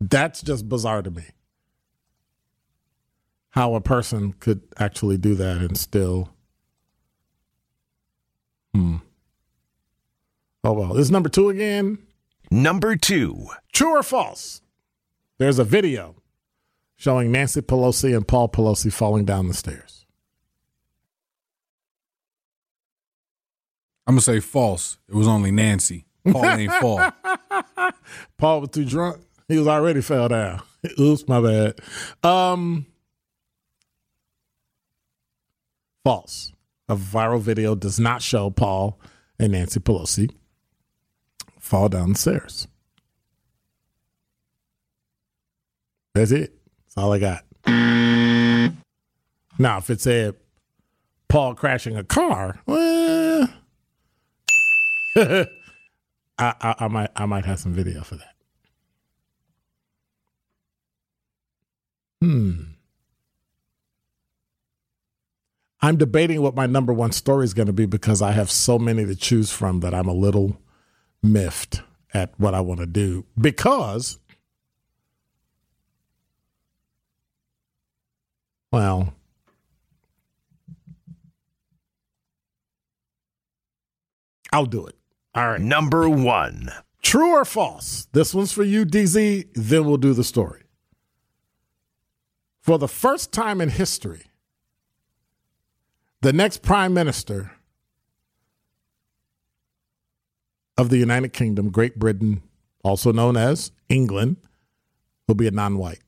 That's 0.00 0.42
just 0.42 0.68
bizarre 0.68 1.02
to 1.02 1.10
me. 1.10 1.24
How 3.50 3.74
a 3.74 3.80
person 3.80 4.34
could 4.34 4.62
actually 4.78 5.16
do 5.16 5.34
that 5.36 5.58
and 5.58 5.78
still. 5.78 6.30
Hmm. 8.74 8.96
Oh, 10.62 10.72
well. 10.72 10.92
This 10.92 11.06
is 11.06 11.10
number 11.10 11.30
two 11.30 11.48
again. 11.48 11.98
Number 12.50 12.96
two. 12.96 13.46
True 13.72 13.96
or 13.96 14.02
false? 14.02 14.60
There's 15.38 15.58
a 15.58 15.64
video 15.64 16.16
showing 16.96 17.32
Nancy 17.32 17.60
Pelosi 17.62 18.14
and 18.14 18.26
Paul 18.26 18.48
Pelosi 18.48 18.92
falling 18.92 19.24
down 19.24 19.48
the 19.48 19.54
stairs. 19.54 20.04
I'm 24.06 24.14
going 24.14 24.20
to 24.20 24.24
say 24.24 24.40
false. 24.40 24.98
It 25.08 25.14
was 25.14 25.26
only 25.26 25.50
Nancy. 25.50 26.06
Paul 26.30 26.44
ain't 26.44 26.72
fall. 26.74 27.12
Paul 28.38 28.60
was 28.60 28.70
too 28.70 28.84
drunk. 28.84 29.20
He 29.48 29.58
was 29.58 29.68
already 29.68 30.00
fell 30.00 30.28
down. 30.28 30.60
Oops, 31.00 31.28
my 31.28 31.40
bad. 31.40 31.80
Um, 32.24 32.86
false. 36.04 36.52
A 36.88 36.96
viral 36.96 37.40
video 37.40 37.76
does 37.76 38.00
not 38.00 38.22
show 38.22 38.50
Paul 38.50 38.98
and 39.38 39.52
Nancy 39.52 39.78
Pelosi 39.80 40.32
fall 41.60 41.88
down 41.88 42.12
the 42.12 42.18
stairs. 42.18 42.66
That's 46.14 46.30
it. 46.30 46.54
That's 46.84 46.96
all 46.96 47.12
I 47.12 47.18
got. 47.18 47.44
Now, 49.58 49.78
if 49.78 49.90
it 49.90 50.00
said 50.00 50.36
Paul 51.28 51.54
crashing 51.54 51.96
a 51.96 52.04
car, 52.04 52.60
well, 52.66 53.48
I, 55.16 55.46
I, 56.38 56.74
I, 56.78 56.88
might 56.88 57.10
I 57.16 57.26
might 57.26 57.46
have 57.46 57.58
some 57.58 57.72
video 57.72 58.02
for 58.02 58.16
that. 58.16 58.35
Hmm. 62.20 62.62
I'm 65.80 65.96
debating 65.96 66.42
what 66.42 66.54
my 66.54 66.66
number 66.66 66.92
one 66.92 67.12
story 67.12 67.44
is 67.44 67.54
going 67.54 67.66
to 67.66 67.72
be 67.72 67.86
because 67.86 68.22
I 68.22 68.32
have 68.32 68.50
so 68.50 68.78
many 68.78 69.04
to 69.04 69.14
choose 69.14 69.52
from 69.52 69.80
that 69.80 69.94
I'm 69.94 70.08
a 70.08 70.14
little 70.14 70.60
miffed 71.22 71.82
at 72.14 72.32
what 72.38 72.54
I 72.54 72.60
want 72.60 72.80
to 72.80 72.86
do 72.86 73.26
because 73.38 74.18
Well, 78.72 79.14
I'll 84.52 84.66
do 84.66 84.86
it. 84.86 84.96
All 85.34 85.48
right. 85.48 85.60
Number 85.60 86.10
one. 86.10 86.70
True 87.00 87.30
or 87.30 87.46
false? 87.46 88.06
This 88.12 88.34
one's 88.34 88.52
for 88.52 88.64
you, 88.64 88.84
DZ. 88.84 89.48
Then 89.54 89.86
we'll 89.86 89.96
do 89.96 90.12
the 90.12 90.24
story. 90.24 90.65
For 92.66 92.78
the 92.78 92.88
first 92.88 93.30
time 93.30 93.60
in 93.60 93.68
history, 93.68 94.22
the 96.20 96.32
next 96.32 96.62
prime 96.62 96.92
minister 96.92 97.52
of 100.76 100.90
the 100.90 100.96
United 100.96 101.32
Kingdom, 101.32 101.70
Great 101.70 101.96
Britain, 101.96 102.42
also 102.82 103.12
known 103.12 103.36
as 103.36 103.70
England, 103.88 104.38
will 105.28 105.36
be 105.36 105.46
a 105.46 105.52
non 105.52 105.78
white. 105.78 106.00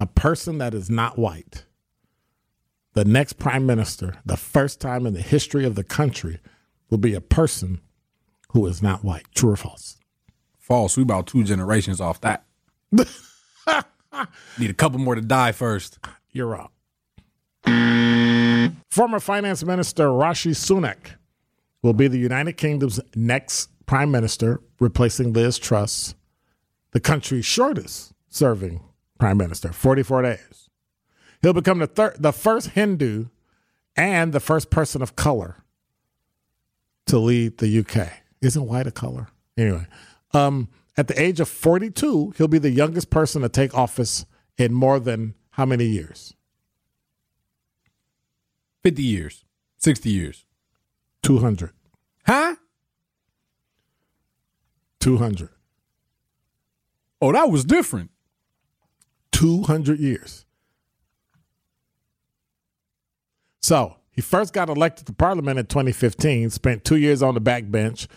A 0.00 0.06
person 0.06 0.58
that 0.58 0.74
is 0.74 0.90
not 0.90 1.16
white. 1.16 1.64
The 2.94 3.04
next 3.04 3.34
prime 3.34 3.64
minister, 3.64 4.16
the 4.26 4.36
first 4.36 4.80
time 4.80 5.06
in 5.06 5.14
the 5.14 5.22
history 5.22 5.64
of 5.64 5.76
the 5.76 5.84
country, 5.84 6.40
will 6.90 6.98
be 6.98 7.14
a 7.14 7.20
person 7.20 7.80
who 8.50 8.66
is 8.66 8.82
not 8.82 9.04
white. 9.04 9.26
True 9.36 9.52
or 9.52 9.56
false? 9.56 9.98
False. 10.58 10.96
We 10.96 11.04
about 11.04 11.28
two 11.28 11.44
generations 11.44 12.00
off 12.00 12.20
that. 12.22 12.44
Need 14.58 14.70
a 14.70 14.74
couple 14.74 14.98
more 14.98 15.14
to 15.14 15.20
die 15.20 15.52
first. 15.52 15.98
You're 16.32 16.46
wrong. 16.46 16.70
Former 18.90 19.20
Finance 19.20 19.64
Minister 19.64 20.12
Rishi 20.12 20.50
Sunak 20.50 21.16
will 21.82 21.92
be 21.92 22.08
the 22.08 22.18
United 22.18 22.54
Kingdom's 22.54 23.00
next 23.14 23.70
prime 23.86 24.10
minister, 24.10 24.60
replacing 24.80 25.32
Liz 25.32 25.58
Truss, 25.58 26.14
the 26.92 27.00
country's 27.00 27.44
shortest 27.44 28.12
serving 28.28 28.80
prime 29.18 29.36
minister, 29.36 29.72
44 29.72 30.22
days. 30.22 30.68
He'll 31.42 31.52
become 31.52 31.78
the 31.78 31.86
third, 31.86 32.16
the 32.18 32.32
first 32.32 32.70
Hindu 32.70 33.26
and 33.96 34.32
the 34.32 34.40
first 34.40 34.70
person 34.70 35.02
of 35.02 35.16
color 35.16 35.56
to 37.06 37.18
lead 37.18 37.58
the 37.58 37.78
UK. 37.80 38.08
Isn't 38.40 38.66
white 38.66 38.86
a 38.86 38.90
color? 38.92 39.28
Anyway, 39.56 39.86
um, 40.32 40.68
at 40.98 41.06
the 41.06 41.18
age 41.18 41.38
of 41.38 41.48
42, 41.48 42.34
he'll 42.36 42.48
be 42.48 42.58
the 42.58 42.70
youngest 42.70 43.08
person 43.08 43.42
to 43.42 43.48
take 43.48 43.72
office 43.72 44.26
in 44.58 44.74
more 44.74 44.98
than 44.98 45.34
how 45.50 45.64
many 45.64 45.84
years? 45.84 46.34
50 48.82 49.00
years. 49.00 49.44
60 49.76 50.10
years. 50.10 50.44
200. 51.22 51.70
Huh? 52.26 52.56
200. 54.98 55.50
Oh, 57.22 57.32
that 57.32 57.48
was 57.48 57.64
different. 57.64 58.10
200 59.30 60.00
years. 60.00 60.46
So 63.60 63.94
he 64.10 64.20
first 64.20 64.52
got 64.52 64.68
elected 64.68 65.06
to 65.06 65.12
parliament 65.12 65.60
in 65.60 65.66
2015, 65.66 66.50
spent 66.50 66.84
two 66.84 66.96
years 66.96 67.22
on 67.22 67.34
the 67.34 67.40
backbench 67.40 68.08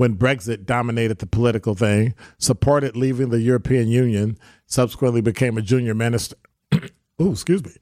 when 0.00 0.16
Brexit 0.16 0.64
dominated 0.64 1.18
the 1.18 1.26
political 1.26 1.74
thing, 1.74 2.14
supported 2.38 2.96
leaving 2.96 3.28
the 3.28 3.42
European 3.42 3.88
Union, 3.88 4.38
subsequently 4.64 5.20
became 5.20 5.58
a 5.58 5.60
junior 5.60 5.94
minister. 5.94 6.36
oh, 7.18 7.32
excuse 7.32 7.62
me. 7.62 7.72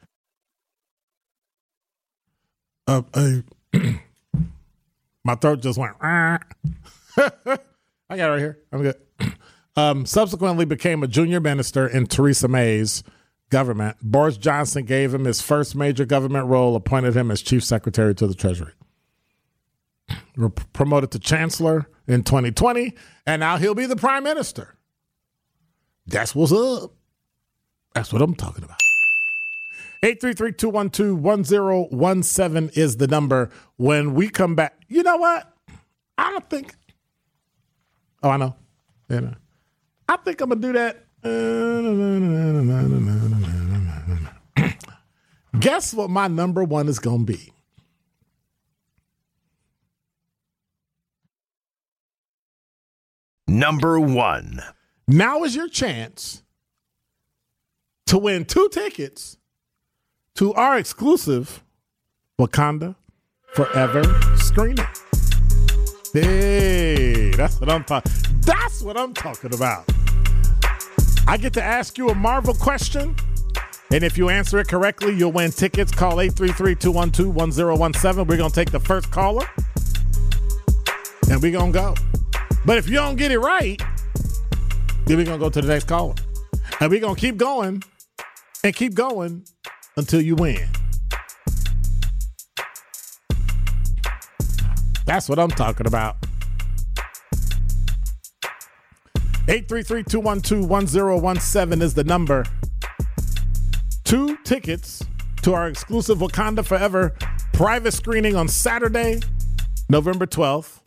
Uh, 2.88 3.02
I, 3.14 3.44
my 5.24 5.36
throat 5.36 5.62
just 5.62 5.78
went. 5.78 5.94
I 6.00 6.40
got 7.20 7.60
it 8.10 8.26
right 8.26 8.38
here. 8.40 8.58
I'm 8.72 8.82
good. 8.82 8.96
Um, 9.76 10.06
subsequently 10.06 10.64
became 10.64 11.04
a 11.04 11.06
junior 11.06 11.38
minister 11.38 11.86
in 11.86 12.08
Theresa 12.08 12.48
May's 12.48 13.04
government. 13.48 13.96
Boris 14.02 14.36
Johnson 14.36 14.84
gave 14.84 15.14
him 15.14 15.24
his 15.24 15.40
first 15.40 15.76
major 15.76 16.04
government 16.04 16.48
role, 16.48 16.74
appointed 16.74 17.16
him 17.16 17.30
as 17.30 17.40
chief 17.40 17.62
secretary 17.62 18.12
to 18.16 18.26
the 18.26 18.34
Treasury. 18.34 18.72
Promoted 20.72 21.12
to 21.12 21.20
chancellor 21.20 21.86
in 22.08 22.24
2020, 22.24 22.94
and 23.26 23.40
now 23.40 23.58
he'll 23.58 23.74
be 23.74 23.86
the 23.86 23.94
prime 23.94 24.24
minister. 24.24 24.74
That's 26.06 26.34
what's 26.34 26.50
up. 26.52 26.92
That's 27.94 28.12
what 28.12 28.20
I'm 28.22 28.34
talking 28.34 28.64
about. 28.64 28.80
833-212-1017 30.02 32.76
is 32.76 32.96
the 32.96 33.06
number. 33.06 33.50
When 33.76 34.14
we 34.14 34.28
come 34.28 34.54
back, 34.54 34.74
you 34.88 35.02
know 35.02 35.18
what? 35.18 35.52
I 36.16 36.30
don't 36.30 36.48
think. 36.48 36.74
Oh, 38.22 38.30
I 38.30 38.38
know. 38.38 38.54
Know. 39.08 39.34
I 40.08 40.16
think 40.18 40.40
I'm 40.40 40.50
gonna 40.50 40.60
do 40.60 40.72
that. 40.72 41.04
Guess 45.60 45.94
what 45.94 46.10
my 46.10 46.28
number 46.28 46.62
one 46.64 46.88
is 46.88 46.98
gonna 46.98 47.24
be? 47.24 47.52
Number 53.48 53.98
one. 53.98 54.62
Now 55.06 55.42
is 55.42 55.56
your 55.56 55.68
chance 55.68 56.42
to 58.06 58.18
win 58.18 58.44
two 58.44 58.68
tickets 58.68 59.38
to 60.34 60.52
our 60.52 60.76
exclusive 60.76 61.64
Wakanda 62.38 62.94
Forever 63.54 64.04
screening. 64.36 64.84
Hey, 66.12 67.30
that's 67.30 67.58
what 67.58 67.70
I'm 67.70 67.84
talking. 67.84 68.12
That's 68.40 68.82
what 68.82 68.98
I'm 68.98 69.14
talking 69.14 69.54
about. 69.54 69.86
I 71.26 71.38
get 71.38 71.54
to 71.54 71.62
ask 71.62 71.96
you 71.96 72.10
a 72.10 72.14
Marvel 72.14 72.52
question, 72.52 73.16
and 73.90 74.04
if 74.04 74.18
you 74.18 74.28
answer 74.28 74.58
it 74.58 74.68
correctly, 74.68 75.14
you'll 75.14 75.32
win 75.32 75.52
tickets. 75.52 75.90
Call 75.90 76.16
833-212-1017. 76.16 78.26
We're 78.26 78.36
gonna 78.36 78.50
take 78.50 78.70
the 78.70 78.80
first 78.80 79.10
caller, 79.10 79.46
and 81.30 81.42
we're 81.42 81.52
gonna 81.52 81.72
go. 81.72 81.94
But 82.68 82.76
if 82.76 82.86
you 82.86 82.96
don't 82.96 83.16
get 83.16 83.30
it 83.30 83.38
right, 83.38 83.80
then 85.06 85.16
we're 85.16 85.24
gonna 85.24 85.38
go 85.38 85.48
to 85.48 85.62
the 85.62 85.68
next 85.68 85.88
caller. 85.88 86.14
And 86.80 86.90
we're 86.90 87.00
gonna 87.00 87.16
keep 87.16 87.38
going 87.38 87.82
and 88.62 88.76
keep 88.76 88.92
going 88.92 89.46
until 89.96 90.20
you 90.20 90.36
win. 90.36 90.68
That's 95.06 95.30
what 95.30 95.38
I'm 95.38 95.48
talking 95.48 95.86
about. 95.86 96.18
833-212-1017 99.46 101.80
is 101.80 101.94
the 101.94 102.04
number. 102.04 102.44
Two 104.04 104.36
tickets 104.44 105.02
to 105.40 105.54
our 105.54 105.68
exclusive 105.68 106.18
Wakanda 106.18 106.66
Forever 106.66 107.16
private 107.54 107.92
screening 107.92 108.36
on 108.36 108.46
Saturday, 108.46 109.20
November 109.88 110.26
12th. 110.26 110.77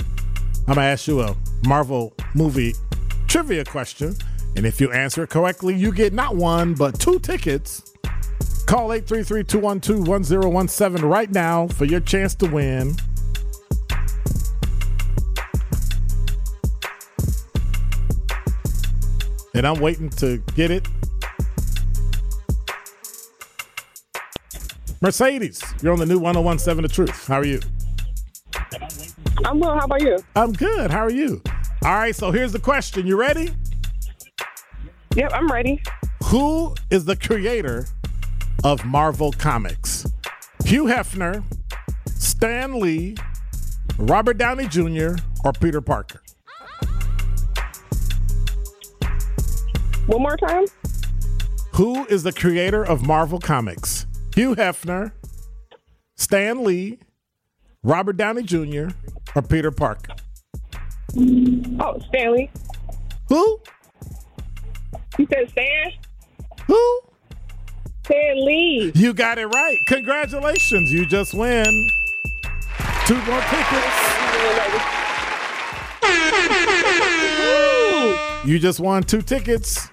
I'm 0.71 0.75
gonna 0.75 0.87
ask 0.87 1.05
you 1.05 1.19
a 1.19 1.35
Marvel 1.67 2.13
movie 2.33 2.73
trivia 3.27 3.65
question. 3.65 4.15
And 4.55 4.65
if 4.65 4.79
you 4.79 4.89
answer 4.93 5.23
it 5.23 5.29
correctly, 5.29 5.75
you 5.75 5.91
get 5.91 6.13
not 6.13 6.37
one, 6.37 6.75
but 6.75 6.97
two 6.97 7.19
tickets. 7.19 7.93
Call 8.67 8.87
833-212-1017 8.91 11.03
right 11.03 11.29
now 11.29 11.67
for 11.67 11.83
your 11.83 11.99
chance 11.99 12.35
to 12.35 12.45
win. 12.45 12.95
And 19.53 19.67
I'm 19.67 19.81
waiting 19.81 20.09
to 20.11 20.37
get 20.55 20.71
it. 20.71 20.87
Mercedes, 25.01 25.61
you're 25.81 25.91
on 25.91 25.99
the 25.99 26.05
new 26.05 26.19
1017 26.19 26.81
The 26.81 26.87
Truth. 26.87 27.27
How 27.27 27.39
are 27.39 27.45
you? 27.45 27.59
I'm 29.45 29.59
well. 29.59 29.77
How 29.77 29.85
about 29.85 30.01
you? 30.01 30.17
I'm 30.35 30.53
good. 30.53 30.91
How 30.91 30.99
are 30.99 31.11
you? 31.11 31.41
All 31.83 31.95
right, 31.95 32.15
so 32.15 32.31
here's 32.31 32.51
the 32.51 32.59
question. 32.59 33.07
You 33.07 33.19
ready? 33.19 33.49
Yep, 35.15 35.31
I'm 35.33 35.47
ready. 35.47 35.81
Who 36.25 36.75
is 36.89 37.05
the 37.05 37.15
creator 37.15 37.87
of 38.63 38.85
Marvel 38.85 39.31
Comics? 39.31 40.05
Hugh 40.63 40.85
Hefner, 40.85 41.43
Stan 42.07 42.79
Lee, 42.79 43.15
Robert 43.97 44.37
Downey 44.37 44.67
Jr., 44.67 45.15
or 45.43 45.53
Peter 45.53 45.81
Parker? 45.81 46.21
One 50.05 50.21
more 50.21 50.37
time. 50.37 50.65
Who 51.73 52.05
is 52.05 52.23
the 52.23 52.31
creator 52.31 52.83
of 52.83 53.05
Marvel 53.05 53.39
Comics? 53.39 54.05
Hugh 54.35 54.55
Hefner, 54.55 55.13
Stan 56.15 56.63
Lee, 56.63 56.99
Robert 57.83 58.17
Downey 58.17 58.43
Jr., 58.43 58.89
or 59.35 59.41
Peter 59.41 59.71
Parker? 59.71 60.13
Oh, 61.79 61.99
Stanley. 62.09 62.49
Who? 63.29 63.59
You 65.17 65.27
said 65.31 65.49
Stan? 65.49 65.91
Who? 66.67 67.01
Stan 68.05 68.45
Lee. 68.45 68.91
You 68.95 69.13
got 69.13 69.37
it 69.37 69.47
right. 69.47 69.77
Congratulations. 69.87 70.91
You 70.91 71.05
just 71.05 71.33
win 71.33 71.65
two 73.05 73.15
more 73.23 73.41
tickets. 73.41 74.07
You 78.43 78.57
just 78.57 78.79
won 78.79 79.03
two 79.03 79.21
tickets 79.21 79.87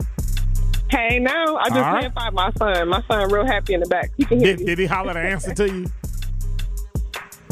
Hey, 0.90 1.18
now 1.18 1.56
I 1.58 1.68
just 1.68 1.80
right. 1.82 2.02
ran 2.04 2.12
by 2.12 2.30
my 2.30 2.50
son. 2.52 2.88
My 2.88 3.02
son 3.06 3.30
real 3.30 3.44
happy 3.44 3.74
in 3.74 3.80
the 3.80 3.86
back. 3.88 4.10
He 4.16 4.24
can 4.24 4.38
hear 4.40 4.56
Did, 4.56 4.60
me. 4.60 4.64
did 4.66 4.78
he 4.78 4.86
holler 4.86 5.12
the 5.12 5.20
answer 5.20 5.52
to 5.54 5.66
you? 5.70 5.86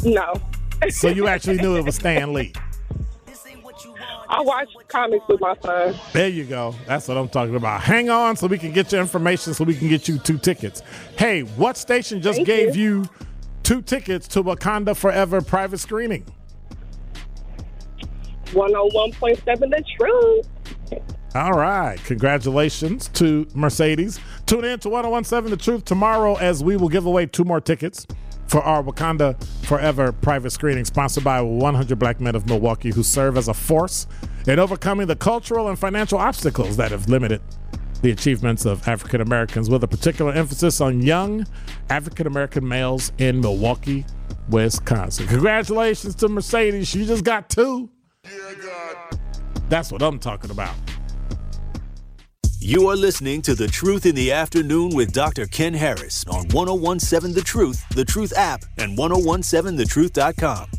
No, 0.04 0.40
So 0.90 1.08
you 1.08 1.26
actually 1.26 1.56
knew 1.56 1.76
it 1.76 1.84
was 1.84 1.96
Stan 1.96 2.32
Lee. 2.32 2.52
I 4.28 4.40
watch 4.40 4.68
comics 4.88 5.24
with 5.28 5.40
my 5.40 5.54
son. 5.62 5.94
There 6.12 6.28
you 6.28 6.44
go. 6.44 6.74
That's 6.86 7.06
what 7.08 7.16
I'm 7.16 7.28
talking 7.28 7.54
about. 7.54 7.80
Hang 7.80 8.10
on 8.10 8.36
so 8.36 8.46
we 8.46 8.58
can 8.58 8.72
get 8.72 8.90
your 8.92 9.00
information 9.00 9.54
so 9.54 9.64
we 9.64 9.74
can 9.74 9.88
get 9.88 10.08
you 10.08 10.18
two 10.18 10.38
tickets. 10.38 10.82
Hey, 11.16 11.42
what 11.42 11.76
station 11.76 12.20
just 12.20 12.38
Thank 12.38 12.46
gave 12.46 12.76
you. 12.76 13.06
two 13.62 13.82
tickets 13.82 14.26
to 14.28 14.42
Wakanda 14.42 14.96
Forever 14.96 15.40
private 15.40 15.78
screening? 15.78 16.26
101.7 18.46 19.44
The 19.44 19.84
Truth. 19.96 20.48
All 21.34 21.52
right. 21.52 22.02
Congratulations 22.04 23.08
to 23.08 23.46
Mercedes. 23.54 24.18
Tune 24.46 24.64
in 24.64 24.78
to 24.80 24.88
1017 24.88 25.50
The 25.50 25.56
Truth 25.56 25.84
tomorrow 25.84 26.34
as 26.36 26.64
we 26.64 26.76
will 26.76 26.88
give 26.88 27.06
away 27.06 27.26
two 27.26 27.44
more 27.44 27.60
tickets 27.60 28.06
for 28.46 28.62
our 28.62 28.82
Wakanda 28.82 29.36
Forever 29.66 30.12
private 30.12 30.50
screening, 30.50 30.84
sponsored 30.84 31.24
by 31.24 31.40
100 31.40 31.98
Black 31.98 32.20
Men 32.20 32.36
of 32.36 32.46
Milwaukee 32.46 32.90
who 32.90 33.02
serve 33.02 33.36
as 33.36 33.48
a 33.48 33.54
force 33.54 34.06
in 34.46 34.60
overcoming 34.60 35.08
the 35.08 35.16
cultural 35.16 35.68
and 35.68 35.76
financial 35.76 36.18
obstacles 36.18 36.76
that 36.76 36.92
have 36.92 37.08
limited 37.08 37.40
the 38.02 38.12
achievements 38.12 38.64
of 38.64 38.86
African 38.86 39.20
Americans, 39.20 39.68
with 39.68 39.82
a 39.82 39.88
particular 39.88 40.32
emphasis 40.32 40.80
on 40.80 41.02
young 41.02 41.46
African 41.90 42.28
American 42.28 42.66
males 42.68 43.10
in 43.18 43.40
Milwaukee, 43.40 44.04
Wisconsin. 44.48 45.26
Congratulations 45.26 46.14
to 46.16 46.28
Mercedes. 46.28 46.86
She 46.86 47.04
just 47.04 47.24
got 47.24 47.48
two. 47.50 47.90
Yeah, 48.24 48.30
God. 48.62 49.18
That's 49.68 49.90
what 49.90 50.02
I'm 50.02 50.20
talking 50.20 50.50
about. 50.50 50.74
You 52.60 52.88
are 52.88 52.96
listening 52.96 53.42
to 53.42 53.54
The 53.54 53.68
Truth 53.68 54.06
in 54.06 54.14
the 54.14 54.32
Afternoon 54.32 54.94
with 54.94 55.12
Dr. 55.12 55.46
Ken 55.46 55.74
Harris 55.74 56.24
on 56.26 56.48
1017 56.48 57.34
The 57.34 57.42
Truth, 57.42 57.86
The 57.90 58.04
Truth 58.04 58.32
app, 58.36 58.64
and 58.78 58.96
1017thetruth.com. 58.96 60.70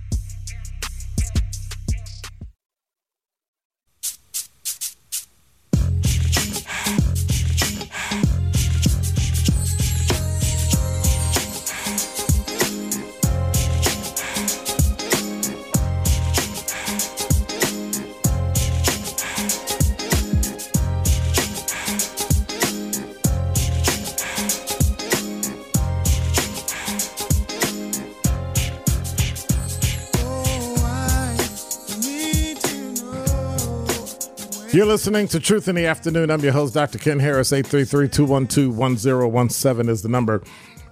listening 34.87 35.27
to 35.27 35.37
Truth 35.37 35.67
in 35.67 35.75
the 35.75 35.85
Afternoon. 35.85 36.31
I'm 36.31 36.39
your 36.39 36.53
host, 36.53 36.73
Dr. 36.73 36.97
Ken 36.97 37.19
Harris. 37.19 37.51
833 37.51 38.07
212 38.07 38.73
1017 38.73 39.91
is 39.91 40.01
the 40.01 40.07
number. 40.07 40.41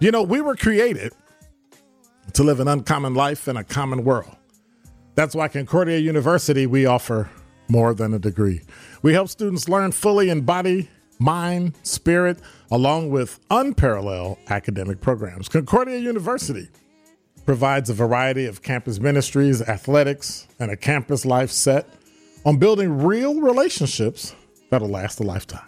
You 0.01 0.12
know, 0.12 0.21
we 0.21 0.41
were 0.41 0.58
created 0.58 1.13
to 2.34 2.43
live 2.43 2.60
an 2.60 2.67
uncommon 2.67 3.13
life 3.13 3.47
in 3.47 3.55
a 3.55 3.63
common 3.63 4.03
world. 4.03 4.36
That's 5.15 5.34
why 5.34 5.47
Concordia 5.47 5.97
University, 5.97 6.67
we 6.67 6.86
offer 6.86 7.29
more 7.69 7.93
than 7.93 8.13
a 8.13 8.19
degree. 8.19 8.62
We 9.01 9.13
help 9.13 9.29
students 9.29 9.69
learn 9.69 9.93
fully 9.93 10.29
in 10.29 10.41
body, 10.41 10.89
mind, 11.17 11.75
spirit, 11.84 12.39
along 12.69 13.12
with 13.12 13.39
unparalleled 13.49 14.38
academic 14.49 14.99
programs. 14.99 15.47
Concordia 15.47 15.99
University 15.99 16.67
provides 17.45 17.89
a 17.89 17.93
variety 17.93 18.45
of 18.45 18.62
campus 18.62 18.99
ministries, 18.99 19.62
athletics, 19.62 20.49
and 20.60 20.69
a 20.69 20.75
campus 20.75 21.25
life 21.25 21.49
set 21.49 21.88
on 22.45 22.58
building 22.58 23.03
real 23.03 23.41
relationships 23.41 24.36
that'll 24.69 24.89
last 24.89 25.19
a 25.19 25.23
lifetime. 25.23 25.67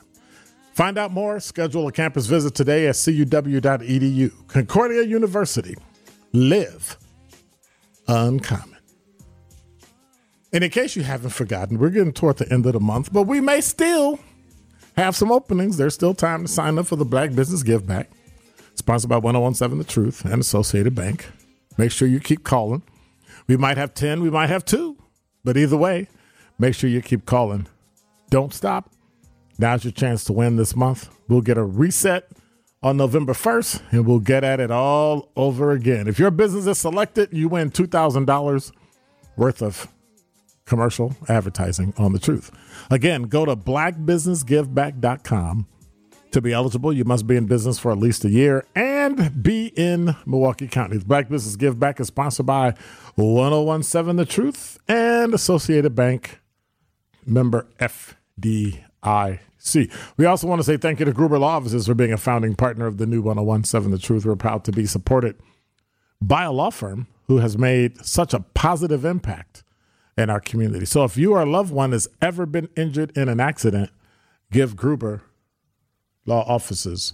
Find 0.74 0.98
out 0.98 1.12
more, 1.12 1.40
schedule 1.40 1.88
a 1.88 1.92
campus 1.92 2.28
visit 2.28 2.54
today 2.54 2.88
at 2.88 2.96
cuw.edu. 2.96 4.48
Concordia 4.48 5.02
University. 5.02 5.76
Live 6.34 6.98
uncommon. 8.08 8.78
And 10.54 10.63
in 10.63 10.70
case 10.70 10.96
you 10.96 11.04
haven't 11.04 11.32
forgotten, 11.32 11.80
we're 11.80 11.90
getting 11.90 12.13
toward 12.13 12.38
the 12.38 12.52
end 12.52 12.66
of 12.68 12.74
the 12.74 12.80
month, 12.80 13.12
but 13.12 13.24
we 13.24 13.42
may 13.42 13.60
still 13.60 14.20
have 14.96 15.16
some 15.16 15.32
openings. 15.32 15.78
There's 15.78 15.94
still 15.94 16.13
time 16.13 16.44
to 16.44 16.48
sign 16.48 16.78
up 16.78 16.88
for 16.88 16.96
the 16.96 17.06
Black 17.06 17.34
Business 17.34 17.63
Give 17.63 17.86
Back, 17.86 18.10
sponsored 18.76 19.10
by 19.10 19.18
1017 19.18 19.78
The 19.80 19.84
Truth 19.84 20.26
and 20.26 20.40
Associated 20.40 20.96
Bank. 20.96 21.28
Make 21.78 21.92
sure 21.92 22.08
you 22.08 22.20
keep 22.20 22.44
calling. 22.44 22.82
We 23.48 23.58
might 23.58 23.78
have 23.78 23.94
10, 23.94 24.22
we 24.22 24.30
might 24.30 24.50
have 24.50 24.63
two, 24.63 24.98
but 25.44 25.58
either 25.58 25.78
way, 25.78 26.08
make 26.60 26.76
sure 26.76 26.89
you 26.89 27.02
keep 27.02 27.26
calling. 27.26 27.67
Don't 28.30 28.54
stop. 28.54 28.91
Now's 29.58 29.84
your 29.84 29.93
chance 29.93 30.24
to 30.26 30.34
win 30.34 30.56
this 30.56 30.76
month. 30.76 31.10
We'll 31.28 31.41
get 31.41 31.58
a 31.58 31.63
reset 31.63 32.30
on 32.84 32.98
November 32.98 33.34
1st 33.34 33.82
and 33.91 34.06
we'll 34.06 34.20
get 34.20 34.43
at 34.43 34.60
it 34.60 34.70
all 34.70 35.32
over 35.36 35.72
again. 35.72 36.08
If 36.08 36.20
your 36.20 36.30
business 36.32 36.67
is 36.67 36.78
selected, 36.78 37.30
you 37.32 37.50
win 37.50 37.72
$2,000 37.72 38.72
worth 39.36 39.63
of 39.63 39.88
commercial 40.65 41.15
advertising 41.28 41.96
on 41.98 42.13
the 42.13 42.20
truth. 42.20 42.52
Again, 42.91 43.24
go 43.24 43.46
to 43.46 43.56
blackbusinessgiveback.com. 43.56 45.67
To 46.32 46.41
be 46.41 46.52
eligible, 46.52 46.91
you 46.91 47.06
must 47.06 47.26
be 47.26 47.38
in 47.38 47.46
business 47.46 47.80
for 47.80 47.89
at 47.91 47.98
least 47.98 48.26
a 48.26 48.30
year 48.30 48.65
and 48.76 49.41
be 49.41 49.67
in 49.78 50.13
Milwaukee 50.26 50.67
County. 50.67 50.98
The 50.98 51.06
Black 51.06 51.30
Business 51.30 51.56
Give 51.56 51.80
Back 51.80 52.02
is 52.02 52.08
sponsored 52.08 52.46
by 52.46 52.74
1017 53.15 54.17
The 54.17 54.26
Truth 54.26 54.78
and 54.89 55.34
Associated 55.34 55.96
Bank 55.96 56.41
member 57.28 57.68
FDIC. 57.80 58.80
We 60.18 60.26
also 60.26 60.48
want 60.48 60.60
to 60.60 60.63
say 60.63 60.78
thank 60.78 61.00
you 61.00 61.06
to 61.06 61.13
Gruber 61.13 61.40
Law 61.40 61.58
Offices 61.58 61.88
for 61.88 61.94
being 61.94 62.13
a 62.13 62.18
founding 62.18 62.56
partner 62.56 62.88
of 62.88 62.98
the 62.98 63.06
new 63.06 63.22
1017 63.22 63.92
The 63.92 63.98
Truth. 63.98 64.26
We're 64.26 64.36
proud 64.36 64.63
to 64.66 64.72
be 64.72 64.86
supported 64.86 65.36
by 66.22 66.44
a 66.44 66.52
law 66.52 66.70
firm 66.70 67.08
who 67.28 67.38
has 67.38 67.58
made 67.58 68.06
such 68.06 68.34
a 68.34 68.40
positive 68.40 69.04
impact 69.06 69.63
in 70.18 70.30
our 70.30 70.40
community. 70.40 70.86
So 70.86 71.04
if 71.04 71.18
you 71.18 71.34
or 71.34 71.42
a 71.42 71.46
loved 71.46 71.72
one 71.72 71.92
has 71.92 72.08
ever 72.22 72.46
been 72.46 72.70
injured 72.76 73.16
in 73.16 73.30
an 73.30 73.40
accident, 73.40 73.92
give 74.52 74.76
Gruber 74.76 75.22
Law 76.26 76.44
Offices 76.48 77.13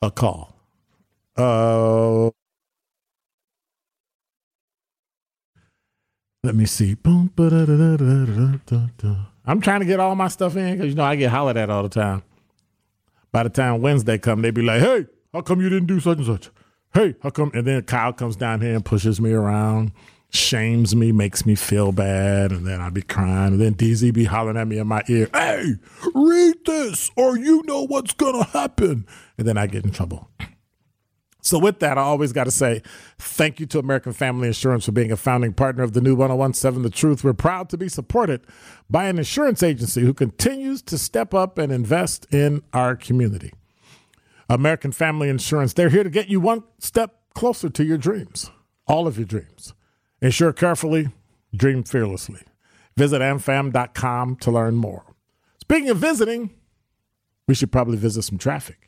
a 0.00 0.10
call. 0.10 0.54
Uh, 1.36 2.30
let 6.42 6.54
me 6.54 6.66
see. 6.66 6.96
I'm 9.48 9.62
trying 9.62 9.80
to 9.80 9.86
get 9.86 9.98
all 9.98 10.14
my 10.14 10.28
stuff 10.28 10.56
in 10.56 10.76
because 10.76 10.90
you 10.90 10.94
know 10.94 11.04
I 11.04 11.16
get 11.16 11.30
hollered 11.30 11.56
at 11.56 11.70
all 11.70 11.82
the 11.82 11.88
time. 11.88 12.22
By 13.32 13.44
the 13.44 13.48
time 13.48 13.80
Wednesday 13.80 14.18
come, 14.18 14.42
they 14.42 14.50
be 14.50 14.60
like, 14.60 14.82
"Hey, 14.82 15.06
how 15.32 15.40
come 15.40 15.62
you 15.62 15.70
didn't 15.70 15.86
do 15.88 16.00
such 16.00 16.18
and 16.18 16.26
such? 16.26 16.50
Hey, 16.92 17.14
how 17.22 17.30
come?" 17.30 17.50
And 17.54 17.66
then 17.66 17.82
Kyle 17.82 18.12
comes 18.12 18.36
down 18.36 18.60
here 18.60 18.74
and 18.74 18.84
pushes 18.84 19.22
me 19.22 19.32
around, 19.32 19.92
shames 20.28 20.94
me, 20.94 21.12
makes 21.12 21.46
me 21.46 21.54
feel 21.54 21.92
bad, 21.92 22.52
and 22.52 22.66
then 22.66 22.82
I 22.82 22.90
be 22.90 23.00
crying. 23.00 23.54
And 23.54 23.60
then 23.60 23.74
DZ 23.74 24.12
be 24.12 24.24
hollering 24.24 24.58
at 24.58 24.68
me 24.68 24.76
in 24.76 24.86
my 24.86 25.02
ear, 25.08 25.28
"Hey, 25.32 25.76
read 26.14 26.56
this, 26.66 27.10
or 27.16 27.38
you 27.38 27.62
know 27.64 27.86
what's 27.86 28.12
gonna 28.12 28.44
happen." 28.44 29.06
And 29.38 29.48
then 29.48 29.56
I 29.56 29.66
get 29.66 29.82
in 29.82 29.92
trouble. 29.92 30.28
So, 31.40 31.58
with 31.58 31.78
that, 31.80 31.96
I 31.96 32.02
always 32.02 32.32
got 32.32 32.44
to 32.44 32.50
say 32.50 32.82
thank 33.18 33.60
you 33.60 33.66
to 33.66 33.78
American 33.78 34.12
Family 34.12 34.48
Insurance 34.48 34.86
for 34.86 34.92
being 34.92 35.12
a 35.12 35.16
founding 35.16 35.52
partner 35.52 35.84
of 35.84 35.92
the 35.92 36.00
new 36.00 36.16
1017 36.16 36.82
The 36.82 36.90
Truth. 36.90 37.22
We're 37.22 37.32
proud 37.32 37.68
to 37.70 37.78
be 37.78 37.88
supported 37.88 38.42
by 38.90 39.06
an 39.06 39.18
insurance 39.18 39.62
agency 39.62 40.00
who 40.02 40.12
continues 40.12 40.82
to 40.82 40.98
step 40.98 41.34
up 41.34 41.56
and 41.56 41.72
invest 41.72 42.26
in 42.32 42.62
our 42.72 42.96
community. 42.96 43.52
American 44.50 44.92
Family 44.92 45.28
Insurance, 45.28 45.74
they're 45.74 45.90
here 45.90 46.04
to 46.04 46.10
get 46.10 46.28
you 46.28 46.40
one 46.40 46.64
step 46.78 47.20
closer 47.34 47.68
to 47.68 47.84
your 47.84 47.98
dreams, 47.98 48.50
all 48.86 49.06
of 49.06 49.16
your 49.16 49.26
dreams. 49.26 49.74
Insure 50.20 50.52
carefully, 50.52 51.10
dream 51.54 51.84
fearlessly. 51.84 52.40
Visit 52.96 53.20
amfam.com 53.20 54.36
to 54.36 54.50
learn 54.50 54.74
more. 54.74 55.04
Speaking 55.60 55.90
of 55.90 55.98
visiting, 55.98 56.50
we 57.46 57.54
should 57.54 57.70
probably 57.70 57.96
visit 57.96 58.22
some 58.22 58.38
traffic. 58.38 58.87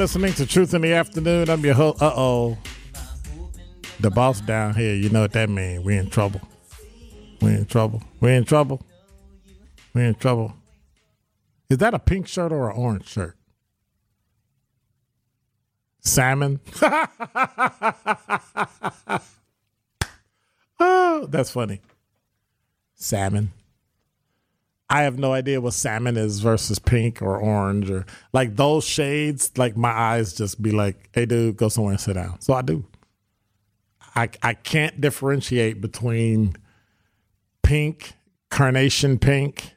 listening 0.00 0.32
to 0.32 0.46
Truth 0.46 0.72
in 0.72 0.80
the 0.80 0.94
Afternoon. 0.94 1.50
I'm 1.50 1.62
your 1.62 1.74
host. 1.74 2.00
Uh 2.00 2.10
oh. 2.16 2.56
The 4.00 4.10
boss 4.10 4.40
down 4.40 4.74
here, 4.74 4.94
you 4.94 5.10
know 5.10 5.20
what 5.20 5.32
that 5.32 5.50
means. 5.50 5.84
we 5.84 5.98
in 5.98 6.08
trouble. 6.08 6.40
we 7.42 7.50
in 7.50 7.66
trouble. 7.66 8.02
we 8.18 8.34
in 8.34 8.46
trouble. 8.46 8.80
we 9.92 10.06
in 10.06 10.14
trouble. 10.14 10.54
Is 11.68 11.76
that 11.78 11.92
a 11.92 11.98
pink 11.98 12.28
shirt 12.28 12.50
or 12.50 12.70
an 12.70 12.78
orange 12.78 13.08
shirt? 13.10 13.36
Salmon. 16.00 16.60
oh, 20.80 21.26
that's 21.28 21.50
funny. 21.50 21.82
Salmon. 22.94 23.52
I 24.90 25.02
have 25.02 25.20
no 25.20 25.32
idea 25.32 25.60
what 25.60 25.74
salmon 25.74 26.16
is 26.16 26.40
versus 26.40 26.80
pink 26.80 27.22
or 27.22 27.38
orange 27.38 27.88
or 27.88 28.04
like 28.32 28.56
those 28.56 28.84
shades. 28.84 29.52
Like 29.56 29.76
my 29.76 29.90
eyes 29.90 30.34
just 30.34 30.60
be 30.60 30.72
like, 30.72 31.08
"Hey, 31.12 31.26
dude, 31.26 31.56
go 31.56 31.68
somewhere 31.68 31.92
and 31.92 32.00
sit 32.00 32.14
down." 32.14 32.40
So 32.40 32.54
I 32.54 32.62
do. 32.62 32.84
I 34.16 34.28
I 34.42 34.54
can't 34.54 35.00
differentiate 35.00 35.80
between 35.80 36.56
pink, 37.62 38.14
carnation 38.50 39.20
pink. 39.20 39.76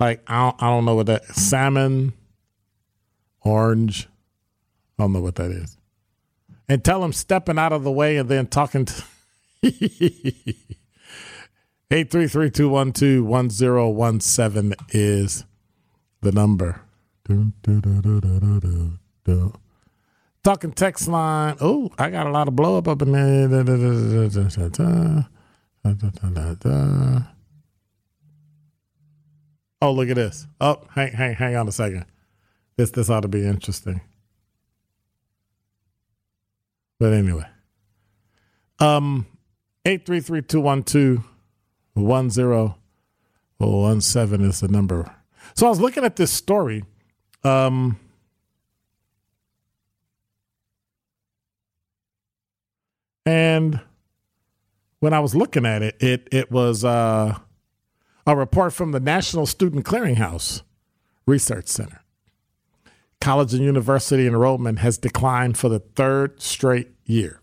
Like 0.00 0.22
I 0.26 0.46
don't, 0.46 0.62
I 0.62 0.66
don't 0.70 0.86
know 0.86 0.94
what 0.94 1.06
that 1.06 1.26
salmon, 1.26 2.14
orange. 3.42 4.08
I 4.98 5.02
don't 5.02 5.12
know 5.12 5.20
what 5.20 5.34
that 5.34 5.50
is. 5.50 5.76
And 6.66 6.82
tell 6.82 7.04
him 7.04 7.12
stepping 7.12 7.58
out 7.58 7.74
of 7.74 7.84
the 7.84 7.92
way 7.92 8.16
and 8.16 8.28
then 8.28 8.46
talking 8.46 8.86
to. 8.86 9.04
833-212-1017 11.94 14.74
is 14.90 15.44
the 16.22 16.32
number. 16.32 16.80
Talking 20.42 20.72
text 20.72 21.06
line. 21.06 21.56
Oh, 21.60 21.92
I 21.96 22.10
got 22.10 22.26
a 22.26 22.30
lot 22.30 22.48
of 22.48 22.56
blow 22.56 22.78
up 22.78 22.88
up 22.88 23.00
in 23.00 23.12
there. 23.12 23.46
Oh, 29.80 29.92
look 29.92 30.08
at 30.08 30.16
this. 30.16 30.48
Oh, 30.60 30.82
hang, 30.90 31.12
hang, 31.12 31.36
hang 31.36 31.54
on 31.54 31.68
a 31.68 31.72
second. 31.72 32.06
This, 32.76 32.90
this 32.90 33.08
ought 33.08 33.20
to 33.20 33.28
be 33.28 33.46
interesting. 33.46 34.00
But 36.98 37.12
anyway, 37.12 37.46
um, 38.80 39.26
eight 39.84 40.04
three 40.04 40.18
three 40.18 40.42
two 40.42 40.60
one 40.60 40.82
two. 40.82 41.22
1017 41.94 44.46
is 44.46 44.60
the 44.60 44.68
number. 44.68 45.12
So 45.54 45.66
I 45.66 45.70
was 45.70 45.80
looking 45.80 46.04
at 46.04 46.16
this 46.16 46.32
story. 46.32 46.84
Um, 47.44 47.98
and 53.24 53.80
when 55.00 55.12
I 55.12 55.20
was 55.20 55.34
looking 55.34 55.66
at 55.66 55.82
it, 55.82 55.96
it, 56.00 56.28
it 56.32 56.50
was 56.50 56.84
uh, 56.84 57.38
a 58.26 58.36
report 58.36 58.72
from 58.72 58.92
the 58.92 59.00
National 59.00 59.46
Student 59.46 59.84
Clearinghouse 59.84 60.62
Research 61.26 61.68
Center. 61.68 62.00
College 63.20 63.54
and 63.54 63.62
university 63.62 64.26
enrollment 64.26 64.80
has 64.80 64.98
declined 64.98 65.56
for 65.56 65.68
the 65.68 65.78
third 65.78 66.42
straight 66.42 66.88
year 67.04 67.40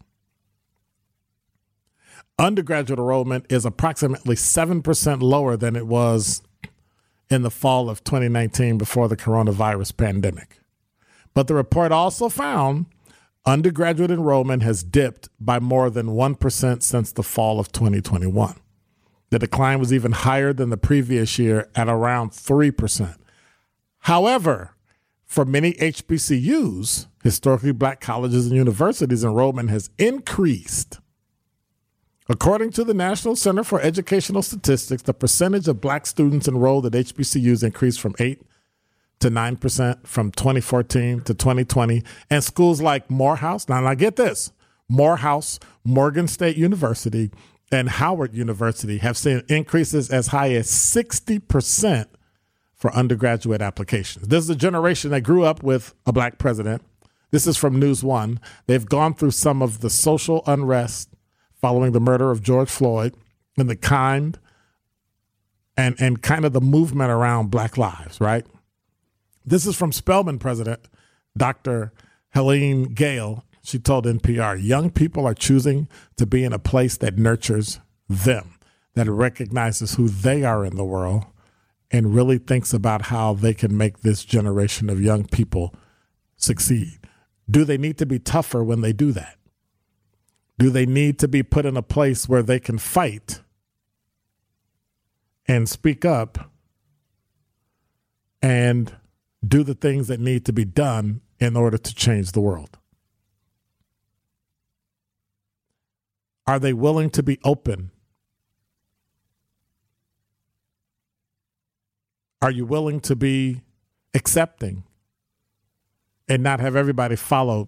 undergraduate 2.40 3.00
enrollment 3.00 3.46
is 3.50 3.66
approximately 3.66 4.36
7% 4.36 5.22
lower 5.22 5.56
than 5.58 5.76
it 5.76 5.88
was 5.88 6.42
in 7.30 7.44
the 7.44 7.52
fall 7.52 7.90
of 7.90 8.04
2019 8.04 8.78
before 8.78 9.08
the 9.08 9.18
coronavirus 9.18 9.96
pandemic. 9.96 10.60
But 11.34 11.48
the 11.48 11.56
report 11.56 11.92
also 11.92 12.30
found 12.30 12.88
undergraduate 13.46 14.12
enrollment 14.12 14.64
has 14.64 14.84
dipped 14.84 15.30
by 15.40 15.60
more 15.60 15.90
than 15.90 16.08
1% 16.08 16.84
since 16.84 17.12
the 17.12 17.24
fall 17.24 17.60
of 17.60 17.72
2021. 17.72 18.56
The 19.30 19.40
decline 19.40 19.80
was 19.80 19.94
even 19.94 20.12
higher 20.12 20.52
than 20.52 20.70
the 20.70 20.78
previous 20.78 21.40
year 21.40 21.70
at 21.74 21.88
around 21.88 22.32
3%. 22.32 23.16
However, 24.00 24.76
for 25.26 25.46
many 25.46 25.74
HBCUs, 25.74 27.08
historically 27.24 27.72
black 27.72 28.02
colleges 28.02 28.48
and 28.48 28.56
universities, 28.56 29.24
enrollment 29.24 29.70
has 29.70 29.90
increased 29.98 31.00
According 32.32 32.70
to 32.72 32.86
the 32.86 32.94
National 32.94 33.36
Center 33.36 33.62
for 33.62 33.82
Educational 33.82 34.42
Statistics, 34.42 35.04
the 35.04 35.14
percentage 35.14 35.68
of 35.68 35.82
black 35.82 36.06
students 36.06 36.48
enrolled 36.48 36.86
at 36.86 36.94
HBCUs 36.94 37.62
increased 37.62 38.00
from 38.00 38.16
8 38.20 38.42
to 39.20 39.30
9% 39.30 40.08
from 40.08 40.32
2014 40.32 41.24
to 41.24 41.34
2020. 41.34 42.02
And 42.30 42.42
schools 42.42 42.82
like 42.82 43.12
Morehouse, 43.12 43.68
now 43.68 43.86
I 43.86 43.96
get 43.96 44.16
this 44.16 44.54
Morehouse, 44.88 45.60
Morgan 45.84 46.30
State 46.30 46.56
University, 46.56 47.32
and 47.70 47.90
Howard 47.90 48.34
University 48.34 49.00
have 49.00 49.18
seen 49.18 49.44
increases 49.50 50.10
as 50.10 50.28
high 50.28 50.54
as 50.54 50.68
60% 50.68 52.06
for 52.74 52.96
undergraduate 52.96 53.62
applications. 53.62 54.30
This 54.30 54.46
is 54.46 54.50
a 54.50 54.56
generation 54.56 55.12
that 55.12 55.22
grew 55.22 55.44
up 55.44 55.64
with 55.64 55.94
a 56.06 56.14
black 56.14 56.38
president. 56.38 56.82
This 57.32 57.46
is 57.46 57.58
from 57.58 57.78
News 57.78 58.06
One. 58.06 58.40
They've 58.68 58.86
gone 58.86 59.16
through 59.16 59.32
some 59.32 59.62
of 59.62 59.82
the 59.82 59.90
social 59.90 60.44
unrest 60.48 61.11
following 61.62 61.92
the 61.92 62.00
murder 62.00 62.32
of 62.32 62.42
George 62.42 62.70
Floyd 62.70 63.16
and 63.58 63.70
the 63.70 63.76
kind 63.76 64.40
and 65.78 65.96
and 66.00 66.22
kind 66.22 66.46
of 66.46 66.54
the 66.54 66.62
movement 66.62 67.12
around 67.12 67.52
Black 67.52 67.78
Lives, 67.78 68.20
right? 68.20 68.46
This 69.46 69.66
is 69.66 69.76
from 69.76 69.92
Spelman 69.92 70.40
president, 70.40 70.88
Dr. 71.36 71.94
Helene 72.30 72.94
Gayle. 72.94 73.46
She 73.64 73.80
told 73.80 74.06
NPR, 74.06 74.62
young 74.62 74.90
people 74.90 75.26
are 75.26 75.34
choosing 75.34 75.88
to 76.18 76.26
be 76.26 76.44
in 76.44 76.54
a 76.54 76.60
place 76.60 76.98
that 76.98 77.18
nurtures 77.18 77.80
them, 78.10 78.56
that 78.96 79.10
recognizes 79.10 79.96
who 79.96 80.10
they 80.10 80.44
are 80.44 80.66
in 80.66 80.76
the 80.76 80.84
world, 80.84 81.26
and 81.92 82.16
really 82.16 82.38
thinks 82.38 82.74
about 82.74 83.04
how 83.04 83.34
they 83.34 83.54
can 83.54 83.76
make 83.78 84.00
this 84.00 84.26
generation 84.26 84.90
of 84.90 85.02
young 85.02 85.26
people 85.26 85.76
succeed. 86.38 87.00
Do 87.50 87.66
they 87.66 87.78
need 87.78 87.98
to 88.00 88.06
be 88.06 88.20
tougher 88.20 88.64
when 88.64 88.82
they 88.82 88.94
do 88.94 89.12
that? 89.12 89.38
Do 90.62 90.70
they 90.70 90.86
need 90.86 91.18
to 91.18 91.28
be 91.28 91.42
put 91.42 91.66
in 91.66 91.76
a 91.76 91.82
place 91.82 92.30
where 92.30 92.44
they 92.44 92.60
can 92.60 92.78
fight 92.78 93.42
and 95.48 95.68
speak 95.68 96.06
up 96.06 96.52
and 98.44 98.96
do 99.44 99.64
the 99.64 99.74
things 99.74 100.08
that 100.08 100.20
need 100.20 100.46
to 100.46 100.54
be 100.54 100.64
done 100.64 101.22
in 101.40 101.58
order 101.58 101.80
to 101.80 101.96
change 101.96 102.34
the 102.34 102.42
world? 102.42 102.78
Are 106.46 106.60
they 106.60 106.74
willing 106.74 107.10
to 107.10 107.24
be 107.24 107.40
open? 107.44 107.90
Are 112.40 112.52
you 112.52 112.68
willing 112.68 113.00
to 113.00 113.16
be 113.16 113.64
accepting 114.14 114.84
and 116.28 116.44
not 116.44 116.60
have 116.60 116.76
everybody 116.76 117.16
follow 117.16 117.68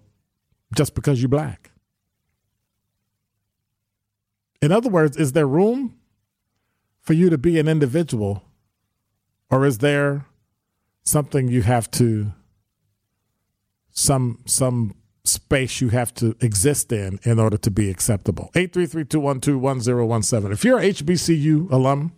just 0.72 0.94
because 0.94 1.20
you're 1.20 1.28
black? 1.28 1.72
In 4.64 4.72
other 4.72 4.88
words, 4.88 5.18
is 5.18 5.32
there 5.32 5.46
room 5.46 5.94
for 7.02 7.12
you 7.12 7.28
to 7.28 7.36
be 7.36 7.58
an 7.58 7.68
individual, 7.68 8.44
or 9.50 9.66
is 9.66 9.76
there 9.78 10.24
something 11.02 11.48
you 11.48 11.60
have 11.60 11.90
to 11.90 12.32
some 13.90 14.38
some 14.46 14.94
space 15.22 15.82
you 15.82 15.90
have 15.90 16.14
to 16.14 16.34
exist 16.40 16.90
in 16.92 17.20
in 17.24 17.38
order 17.38 17.58
to 17.58 17.70
be 17.70 17.90
acceptable? 17.90 18.50
833-212-1017. 18.54 20.52
If 20.52 20.64
you're 20.64 20.80
HBCU 20.80 21.70
alum, 21.70 22.12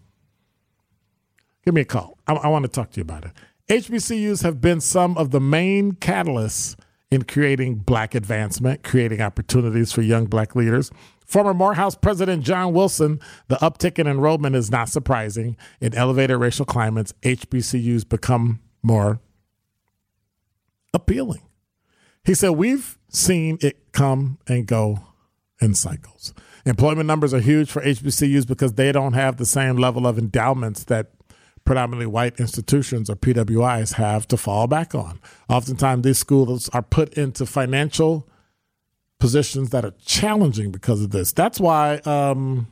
give 1.65 1.75
me 1.75 1.81
a 1.81 1.85
call. 1.85 2.17
I, 2.29 2.35
I 2.35 2.47
want 2.47 2.63
to 2.63 2.69
talk 2.69 2.93
to 2.93 2.99
you 2.99 3.03
about 3.03 3.25
it. 3.25 3.33
HBCUs 3.69 4.45
have 4.45 4.61
been 4.61 4.81
some 4.81 5.19
of 5.19 5.33
the 5.33 5.41
main 5.41 5.95
catalysts 5.95 6.77
in 7.11 7.23
creating 7.23 7.77
black 7.77 8.14
advancement, 8.14 8.83
creating 8.83 9.21
opportunities 9.21 9.92
for 9.92 10.03
young 10.03 10.27
black 10.27 10.57
leaders. 10.57 10.90
Former 11.25 11.55
Morehouse 11.55 11.95
President 11.95 12.45
John 12.45 12.73
Wilson, 12.73 13.21
the 13.49 13.57
uptick 13.57 13.99
in 13.99 14.07
enrollment 14.07 14.57
is 14.57 14.71
not 14.71 14.88
surprising. 14.88 15.57
In 15.81 15.95
elevated 15.95 16.38
racial 16.38 16.64
climates, 16.64 17.12
HBCUs 17.23 18.09
become 18.09 18.61
more 18.83 19.21
appealing. 20.95 21.42
He 22.25 22.35
said, 22.35 22.51
We've 22.51 22.99
seen 23.09 23.59
it 23.61 23.92
come 23.92 24.38
and 24.47 24.66
go 24.66 25.01
in 25.61 25.75
cycles. 25.75 26.35
Employment 26.64 27.07
numbers 27.07 27.33
are 27.33 27.40
huge 27.40 27.71
for 27.71 27.81
HBCUs 27.83 28.47
because 28.47 28.73
they 28.73 28.90
don't 28.90 29.12
have 29.12 29.37
the 29.37 29.47
same 29.47 29.77
level 29.77 30.07
of 30.07 30.19
endowments 30.19 30.85
that 30.85 31.12
predominantly 31.67 32.07
white 32.07 32.41
institutions 32.41 33.11
or 33.11 33.17
PWIs 33.17 33.95
have 33.95 34.27
to 34.29 34.39
fall 34.39 34.67
back 34.67 34.95
on. 34.95 35.21
Oftentimes, 35.51 36.05
these 36.05 36.19
schools 36.19 36.71
are 36.71 36.81
put 36.81 37.13
into 37.15 37.45
financial 37.45 38.27
positions 39.19 39.71
that 39.71 39.85
are 39.85 39.95
challenging 40.05 40.71
because 40.71 41.03
of 41.03 41.11
this. 41.11 41.33
That's 41.33 41.61
why 41.61 41.97
um, 42.07 42.69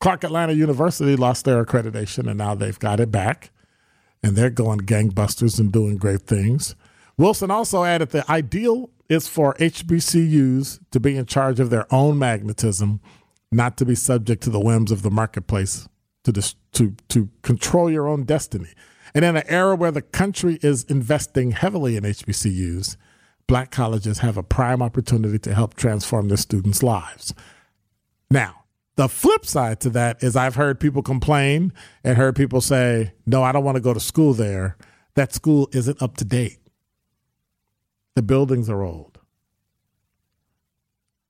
Clark 0.00 0.24
Atlanta 0.24 0.52
University 0.52 1.16
lost 1.16 1.44
their 1.44 1.64
accreditation 1.64 2.28
and 2.28 2.36
now 2.36 2.54
they've 2.54 2.78
got 2.78 3.00
it 3.00 3.10
back 3.10 3.50
and 4.22 4.36
they're 4.36 4.50
going 4.50 4.80
gangbusters 4.80 5.58
and 5.58 5.72
doing 5.72 5.96
great 5.96 6.22
things. 6.22 6.74
Wilson 7.16 7.50
also 7.50 7.84
added 7.84 8.10
the 8.10 8.30
ideal 8.30 8.90
is 9.08 9.28
for 9.28 9.54
HBCUs 9.54 10.80
to 10.90 11.00
be 11.00 11.16
in 11.16 11.26
charge 11.26 11.60
of 11.60 11.70
their 11.70 11.86
own 11.92 12.18
magnetism, 12.18 13.00
not 13.52 13.76
to 13.76 13.84
be 13.84 13.94
subject 13.94 14.42
to 14.42 14.50
the 14.50 14.60
whims 14.60 14.90
of 14.90 15.02
the 15.02 15.10
marketplace, 15.10 15.86
to, 16.24 16.32
dis- 16.32 16.56
to, 16.72 16.94
to 17.08 17.28
control 17.42 17.90
your 17.90 18.08
own 18.08 18.24
destiny. 18.24 18.70
And 19.14 19.24
in 19.24 19.36
an 19.36 19.44
era 19.46 19.76
where 19.76 19.92
the 19.92 20.02
country 20.02 20.58
is 20.62 20.84
investing 20.84 21.52
heavily 21.52 21.96
in 21.96 22.04
HBCUs, 22.04 22.96
black 23.46 23.70
colleges 23.70 24.18
have 24.18 24.36
a 24.36 24.42
prime 24.42 24.82
opportunity 24.82 25.38
to 25.40 25.54
help 25.54 25.74
transform 25.74 26.28
their 26.28 26.36
students' 26.36 26.82
lives. 26.82 27.32
Now, 28.30 28.64
the 28.96 29.08
flip 29.08 29.44
side 29.44 29.80
to 29.80 29.90
that 29.90 30.22
is 30.22 30.36
I've 30.36 30.54
heard 30.54 30.80
people 30.80 31.02
complain 31.02 31.72
and 32.02 32.16
heard 32.16 32.36
people 32.36 32.60
say, 32.60 33.12
no, 33.26 33.42
I 33.42 33.52
don't 33.52 33.64
want 33.64 33.76
to 33.76 33.80
go 33.80 33.94
to 33.94 34.00
school 34.00 34.34
there. 34.34 34.76
That 35.14 35.32
school 35.32 35.68
isn't 35.72 36.00
up 36.02 36.16
to 36.18 36.24
date. 36.24 36.58
The 38.14 38.22
buildings 38.22 38.70
are 38.70 38.82
old. 38.82 39.18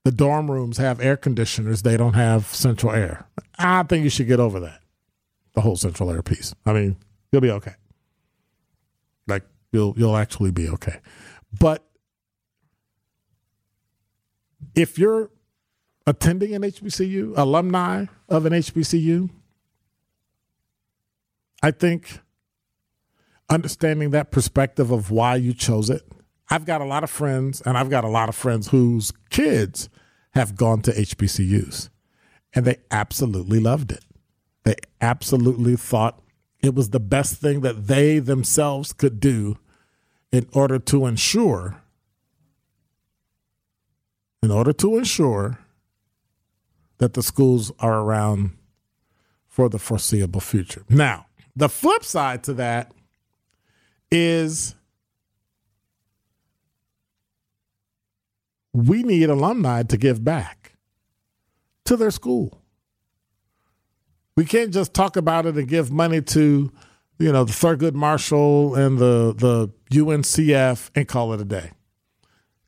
The 0.03 0.11
dorm 0.11 0.51
rooms 0.51 0.77
have 0.77 0.99
air 1.01 1.17
conditioners, 1.17 1.81
they 1.81 1.97
don't 1.97 2.13
have 2.13 2.45
central 2.45 2.93
air. 2.93 3.27
I 3.57 3.81
think 3.83 4.03
you 4.03 4.11
should 4.11 4.27
get 4.27 4.39
over 4.39 4.59
that, 4.59 4.81
the 5.55 5.61
whole 5.61 5.75
central 5.75 6.11
air 6.11 6.21
piece. 6.21 6.53
I 6.65 6.73
mean, 6.73 6.97
you'll 7.31 7.41
be 7.41 7.51
okay. 7.51 7.73
Like, 9.27 9.43
you'll, 9.71 9.93
you'll 9.97 10.17
actually 10.17 10.51
be 10.51 10.69
okay. 10.69 10.99
But 11.59 11.85
if 14.75 14.99
you're 14.99 15.31
attending 16.05 16.53
an 16.53 16.61
HBCU, 16.61 17.33
alumni 17.37 18.05
of 18.29 18.45
an 18.45 18.53
HBCU, 18.53 19.29
I 21.63 21.71
think 21.71 22.19
understanding 23.49 24.11
that 24.11 24.31
perspective 24.31 24.91
of 24.91 25.11
why 25.11 25.35
you 25.35 25.53
chose 25.53 25.89
it. 25.89 26.03
I've 26.49 26.65
got 26.65 26.81
a 26.81 26.85
lot 26.85 27.03
of 27.03 27.09
friends, 27.09 27.61
and 27.61 27.77
I've 27.77 27.89
got 27.89 28.03
a 28.03 28.09
lot 28.09 28.29
of 28.29 28.35
friends 28.35 28.69
whose 28.69 29.11
kids 29.29 29.89
have 30.33 30.55
gone 30.55 30.81
to 30.83 30.91
HBCUs, 30.91 31.89
and 32.53 32.65
they 32.65 32.77
absolutely 32.91 33.59
loved 33.59 33.91
it. 33.91 34.03
They 34.65 34.75
absolutely 34.99 35.75
thought 35.75 36.21
it 36.61 36.73
was 36.75 36.89
the 36.89 36.99
best 36.99 37.39
thing 37.39 37.61
that 37.61 37.87
they 37.87 38.19
themselves 38.19 38.91
could 38.91 39.19
do 39.19 39.57
in 40.31 40.47
order 40.51 40.79
to 40.79 41.05
ensure 41.05 41.81
in 44.45 44.51
order 44.51 44.71
to 44.71 44.95
ensure 44.97 45.57
that 46.99 47.13
the 47.13 47.23
schools 47.23 47.71
are 47.79 48.01
around 48.01 48.51
for 49.47 49.69
the 49.69 49.79
foreseeable 49.79 50.39
future. 50.39 50.83
Now, 50.87 51.25
the 51.55 51.67
flip 51.67 52.03
side 52.03 52.43
to 52.43 52.53
that 52.53 52.91
is 54.11 54.75
we 58.71 59.01
need 59.01 59.29
alumni 59.29 59.81
to 59.81 59.97
give 59.97 60.23
back 60.23 60.73
to 61.85 61.97
their 61.97 62.11
school. 62.11 62.61
We 64.35 64.45
can't 64.45 64.73
just 64.73 64.93
talk 64.93 65.15
about 65.15 65.45
it 65.45 65.55
and 65.55 65.67
give 65.67 65.91
money 65.91 66.21
to, 66.21 66.71
you 67.19 67.31
know, 67.31 67.43
the 67.45 67.53
Thurgood 67.53 67.93
Marshall 67.93 68.75
and 68.75 68.97
the 68.97 69.33
the 69.35 69.69
UNCF 69.97 70.89
and 70.95 71.07
call 71.07 71.33
it 71.33 71.41
a 71.41 71.45
day. 71.45 71.71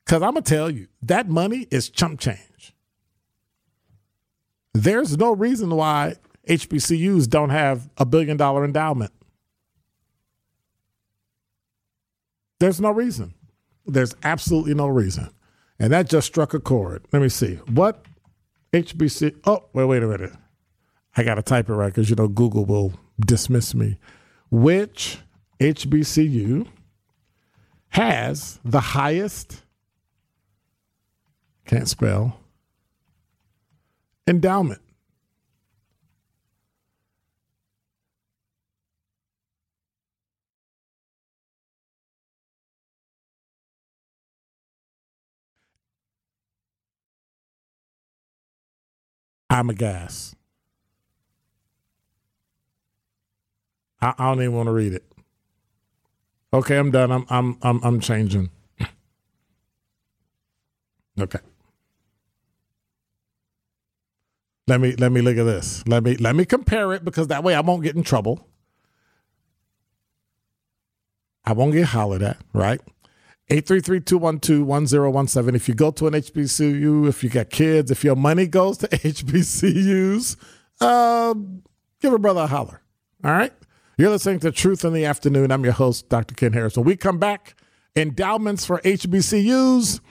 Cuz 0.06 0.21
I'm 0.21 0.36
to 0.36 0.41
tell 0.41 0.69
you, 0.69 0.88
that 1.01 1.27
money 1.27 1.67
is 1.69 1.89
chump 1.89 2.19
change. 2.19 2.73
There's 4.73 5.17
no 5.17 5.34
reason 5.34 5.75
why 5.75 6.15
HBCUs 6.47 7.30
don't 7.30 7.49
have 7.49 7.89
a 7.97 8.06
billion 8.06 8.38
dollar 8.38 8.63
endowment. 8.63 9.12
There's 12.60 12.80
no 12.80 12.91
reason. 12.91 13.34
There's 13.86 14.15
absolutely 14.23 14.73
no 14.73 14.88
reason. 14.88 15.30
And 15.80 15.93
that 15.93 16.10
just 16.10 16.27
struck 16.27 16.53
a 16.53 16.60
chord. 16.60 17.06
Let 17.12 17.21
me 17.21 17.30
see. 17.30 17.56
What 17.67 18.03
HBC? 18.73 19.41
Oh, 19.45 19.65
wait, 19.73 19.86
wait 19.86 20.03
a 20.03 20.08
minute. 20.08 20.34
I 21.17 21.23
got 21.23 21.36
to 21.36 21.41
type 21.41 21.67
it 21.67 21.73
right 21.73 21.88
because, 21.88 22.12
you 22.12 22.15
know, 22.15 22.27
Google 22.27 22.63
will 22.63 22.93
dismiss 23.19 23.73
me. 23.73 23.97
Which 24.51 25.17
HBCU 25.60 26.67
has 27.89 28.60
the 28.63 28.80
highest, 28.80 29.63
can't 31.65 31.89
spell, 31.89 32.39
endowment? 34.27 34.80
I'm 49.49 49.71
a 49.71 50.37
I, 54.01 54.13
I 54.17 54.25
don't 54.29 54.41
even 54.41 54.55
want 54.55 54.67
to 54.67 54.73
read 54.73 54.93
it. 54.93 55.03
Okay, 56.53 56.77
I'm 56.77 56.91
done. 56.91 57.12
I'm 57.12 57.25
I'm 57.29 57.57
I'm 57.62 57.83
I'm 57.83 57.99
changing. 57.99 58.49
okay. 61.19 61.39
Let 64.67 64.79
me 64.81 64.95
let 64.95 65.12
me 65.12 65.21
look 65.21 65.38
at 65.38 65.45
this. 65.45 65.83
Let 65.88 66.03
me 66.03 66.15
let 66.17 66.36
me 66.36 66.45
compare 66.45 66.93
it 66.93 67.03
because 67.05 67.27
that 67.27 67.43
way 67.43 67.53
I 67.55 67.62
won't 67.62 67.83
get 67.83 67.95
in 67.95 68.03
trouble. 68.03 68.47
I 71.45 71.53
won't 71.53 71.73
get 71.73 71.86
hollered 71.86 72.23
at, 72.23 72.38
right? 72.53 72.81
833-212-1017. 73.49 75.55
If 75.55 75.69
you 75.69 75.75
go 75.75 75.91
to 75.91 76.07
an 76.07 76.13
HBCU, 76.13 77.07
if 77.07 77.23
you 77.23 77.29
got 77.29 77.49
kids, 77.49 77.89
if 77.89 78.03
your 78.03 78.17
money 78.17 78.47
goes 78.47 78.77
to 78.79 78.88
HBCUs, 78.89 80.36
um, 80.81 81.63
give 82.01 82.12
a 82.12 82.19
brother 82.19 82.41
a 82.41 82.47
holler. 82.47 82.81
All 83.23 83.31
right? 83.31 83.53
You're 83.99 84.12
listening 84.12 84.39
to 84.41 84.51
Truth 84.51 84.86
in 84.86 84.93
the 84.93 85.05
Afternoon. 85.05 85.51
I'm 85.51 85.63
your 85.63 85.73
host, 85.73 86.07
Dr. 86.07 86.36
Ken 86.36 86.53
Harris. 86.53 86.77
When 86.77 86.86
we 86.86 86.95
come 86.95 87.17
back, 87.17 87.55
endowments 87.95 88.63
for 88.63 88.79
HBCUs, 88.81 90.01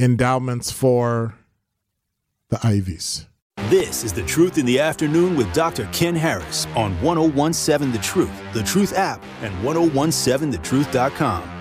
endowments 0.00 0.72
for 0.72 1.36
the 2.48 2.58
Ivies. 2.66 3.28
This 3.68 4.02
is 4.02 4.12
The 4.12 4.24
Truth 4.24 4.58
in 4.58 4.66
the 4.66 4.80
Afternoon 4.80 5.36
with 5.36 5.52
Dr. 5.54 5.88
Ken 5.92 6.16
Harris 6.16 6.66
on 6.74 7.00
1017 7.02 7.92
The 7.92 7.98
Truth, 7.98 8.32
The 8.52 8.64
Truth 8.64 8.94
app, 8.94 9.22
and 9.42 9.54
1017thetruth.com. 9.64 11.55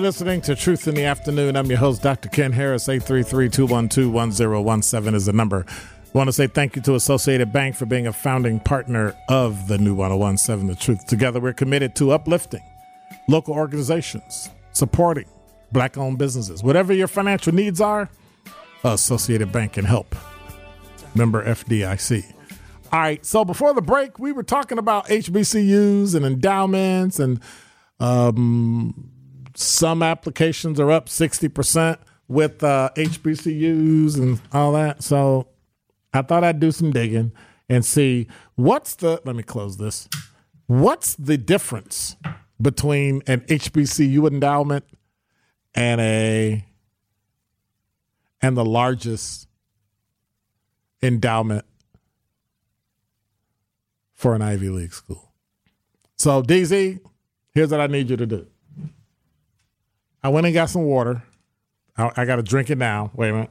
You're 0.00 0.06
listening 0.06 0.40
to 0.40 0.56
Truth 0.56 0.88
in 0.88 0.94
the 0.94 1.04
Afternoon. 1.04 1.56
I'm 1.56 1.66
your 1.66 1.76
host, 1.76 2.00
Dr. 2.00 2.30
Ken 2.30 2.52
Harris. 2.52 2.88
833-212-1017 2.88 5.14
is 5.14 5.26
the 5.26 5.34
number. 5.34 5.66
I 5.68 5.72
want 6.14 6.28
to 6.28 6.32
say 6.32 6.46
thank 6.46 6.74
you 6.74 6.80
to 6.80 6.94
Associated 6.94 7.52
Bank 7.52 7.76
for 7.76 7.84
being 7.84 8.06
a 8.06 8.12
founding 8.14 8.60
partner 8.60 9.14
of 9.28 9.68
the 9.68 9.76
new 9.76 9.94
1017 9.94 10.68
The 10.68 10.74
Truth. 10.74 11.06
Together, 11.06 11.38
we're 11.38 11.52
committed 11.52 11.94
to 11.96 12.12
uplifting 12.12 12.62
local 13.28 13.52
organizations, 13.52 14.48
supporting 14.72 15.26
black 15.70 15.98
owned 15.98 16.16
businesses. 16.16 16.62
Whatever 16.62 16.94
your 16.94 17.06
financial 17.06 17.52
needs 17.52 17.82
are, 17.82 18.08
Associated 18.82 19.52
Bank 19.52 19.74
can 19.74 19.84
help. 19.84 20.16
Member 21.14 21.44
FDIC. 21.44 22.24
All 22.90 23.00
right, 23.00 23.26
so 23.26 23.44
before 23.44 23.74
the 23.74 23.82
break, 23.82 24.18
we 24.18 24.32
were 24.32 24.44
talking 24.44 24.78
about 24.78 25.08
HBCUs 25.08 26.14
and 26.14 26.24
endowments 26.24 27.20
and 27.20 27.38
um, 28.00 29.10
some 29.60 30.02
applications 30.02 30.80
are 30.80 30.90
up 30.90 31.06
60% 31.06 31.98
with 32.28 32.64
uh, 32.64 32.90
HBCUs 32.96 34.16
and 34.16 34.40
all 34.52 34.72
that. 34.72 35.02
So 35.02 35.48
I 36.14 36.22
thought 36.22 36.44
I'd 36.44 36.60
do 36.60 36.72
some 36.72 36.90
digging 36.90 37.32
and 37.68 37.84
see 37.84 38.26
what's 38.54 38.94
the, 38.96 39.20
let 39.24 39.36
me 39.36 39.42
close 39.42 39.76
this. 39.76 40.08
What's 40.66 41.14
the 41.14 41.36
difference 41.36 42.16
between 42.60 43.22
an 43.26 43.40
HBCU 43.42 44.26
endowment 44.30 44.84
and 45.74 46.00
a, 46.00 46.64
and 48.40 48.56
the 48.56 48.64
largest 48.64 49.46
endowment 51.02 51.66
for 54.14 54.34
an 54.34 54.42
Ivy 54.42 54.70
League 54.70 54.94
school? 54.94 55.32
So, 56.16 56.42
DZ, 56.42 57.00
here's 57.52 57.70
what 57.70 57.80
I 57.80 57.86
need 57.88 58.10
you 58.10 58.16
to 58.16 58.26
do. 58.26 58.46
I 60.22 60.28
went 60.28 60.46
and 60.46 60.54
got 60.54 60.70
some 60.70 60.84
water. 60.84 61.22
I, 61.96 62.10
I 62.16 62.24
got 62.24 62.36
to 62.36 62.42
drink 62.42 62.70
it 62.70 62.78
now. 62.78 63.10
Wait 63.14 63.30
a 63.30 63.32
minute. 63.32 63.50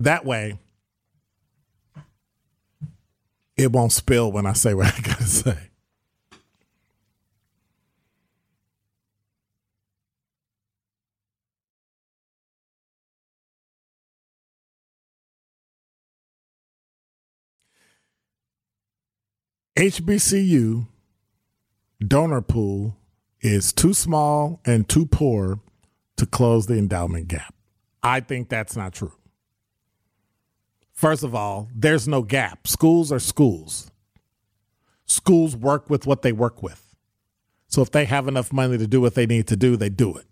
That 0.00 0.24
way, 0.24 0.58
it 3.56 3.70
won't 3.70 3.92
spill 3.92 4.32
when 4.32 4.46
I 4.46 4.52
say 4.52 4.74
what 4.74 4.86
I 4.86 5.00
got 5.00 5.18
to 5.18 5.24
say. 5.26 5.58
HBCU 19.82 20.86
donor 22.06 22.40
pool 22.40 22.96
is 23.40 23.72
too 23.72 23.92
small 23.92 24.60
and 24.64 24.88
too 24.88 25.06
poor 25.06 25.58
to 26.16 26.24
close 26.24 26.66
the 26.66 26.78
endowment 26.78 27.26
gap. 27.26 27.52
I 28.00 28.20
think 28.20 28.48
that's 28.48 28.76
not 28.76 28.92
true. 28.92 29.14
First 30.92 31.24
of 31.24 31.34
all, 31.34 31.68
there's 31.74 32.06
no 32.06 32.22
gap. 32.22 32.68
Schools 32.68 33.10
are 33.10 33.18
schools. 33.18 33.90
Schools 35.06 35.56
work 35.56 35.90
with 35.90 36.06
what 36.06 36.22
they 36.22 36.30
work 36.30 36.62
with. 36.62 36.94
So 37.66 37.82
if 37.82 37.90
they 37.90 38.04
have 38.04 38.28
enough 38.28 38.52
money 38.52 38.78
to 38.78 38.86
do 38.86 39.00
what 39.00 39.16
they 39.16 39.26
need 39.26 39.48
to 39.48 39.56
do, 39.56 39.76
they 39.76 39.88
do 39.88 40.16
it. 40.16 40.26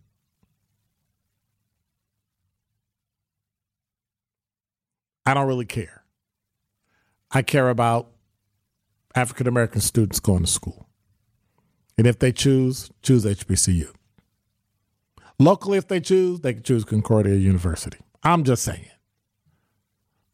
I 5.26 5.34
don't 5.34 5.48
really 5.48 5.66
care. 5.66 6.04
I 7.32 7.42
care 7.42 7.68
about 7.68 8.12
African 9.14 9.46
American 9.46 9.80
students 9.80 10.20
going 10.20 10.44
to 10.44 10.50
school. 10.50 10.88
And 11.98 12.06
if 12.06 12.18
they 12.18 12.32
choose, 12.32 12.90
choose 13.02 13.24
HBCU. 13.24 13.92
Locally, 15.38 15.78
if 15.78 15.88
they 15.88 16.00
choose, 16.00 16.40
they 16.40 16.54
can 16.54 16.62
choose 16.62 16.84
Concordia 16.84 17.34
University. 17.34 17.98
I'm 18.22 18.44
just 18.44 18.62
saying. 18.62 18.88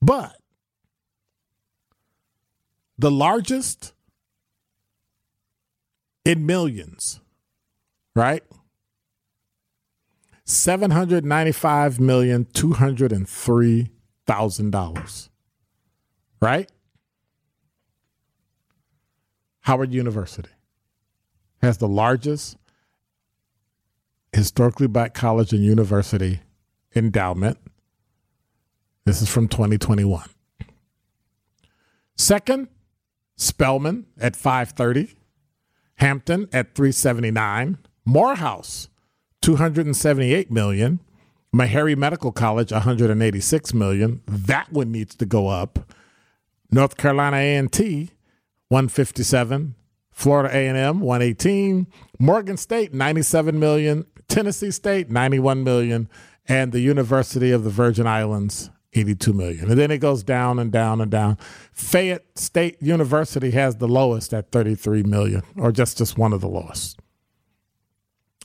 But 0.02 0.36
the 2.98 3.10
largest 3.10 3.92
in 6.24 6.44
millions, 6.44 7.20
right? 8.14 8.42
Seven 10.44 10.90
hundred 10.90 11.24
ninety-five 11.24 11.98
million 11.98 12.46
two 12.52 12.72
hundred 12.72 13.12
and 13.12 13.28
three 13.28 13.90
thousand 14.26 14.70
dollars, 14.70 15.30
right? 16.40 16.70
Howard 19.66 19.92
University 19.92 20.50
has 21.60 21.78
the 21.78 21.88
largest 21.88 22.56
historically 24.32 24.86
black 24.86 25.12
college 25.12 25.52
and 25.52 25.64
university 25.64 26.38
endowment. 26.94 27.58
This 29.06 29.20
is 29.20 29.28
from 29.28 29.48
2021. 29.48 30.22
Second, 32.14 32.68
Spelman 33.34 34.06
at 34.20 34.36
530, 34.36 35.16
Hampton 35.96 36.48
at 36.52 36.76
379, 36.76 37.78
Morehouse 38.04 38.88
278 39.42 40.48
million, 40.48 41.00
Meharry 41.52 41.96
Medical 41.96 42.30
College 42.30 42.70
186 42.70 43.74
million. 43.74 44.22
That 44.28 44.72
one 44.72 44.92
needs 44.92 45.16
to 45.16 45.26
go 45.26 45.48
up. 45.48 45.92
North 46.70 46.96
Carolina 46.96 47.38
A&T 47.38 48.10
157, 48.68 49.74
Florida 50.10 50.48
A&M 50.52 51.00
118, 51.00 51.86
Morgan 52.18 52.56
State 52.56 52.92
97 52.92 53.58
million, 53.58 54.06
Tennessee 54.28 54.70
State 54.70 55.10
91 55.10 55.62
million, 55.62 56.08
and 56.48 56.72
the 56.72 56.80
University 56.80 57.52
of 57.52 57.64
the 57.64 57.70
Virgin 57.70 58.06
Islands 58.06 58.70
82 58.94 59.32
million. 59.32 59.70
And 59.70 59.78
then 59.78 59.90
it 59.90 59.98
goes 59.98 60.24
down 60.24 60.58
and 60.58 60.72
down 60.72 61.00
and 61.00 61.10
down. 61.10 61.38
Fayette 61.72 62.26
State 62.38 62.80
University 62.80 63.50
has 63.52 63.76
the 63.76 63.86
lowest 63.86 64.32
at 64.32 64.50
33 64.50 65.04
million, 65.04 65.42
or 65.56 65.70
just 65.70 65.98
just 65.98 66.18
one 66.18 66.32
of 66.32 66.40
the 66.40 66.48
lowest. 66.48 66.98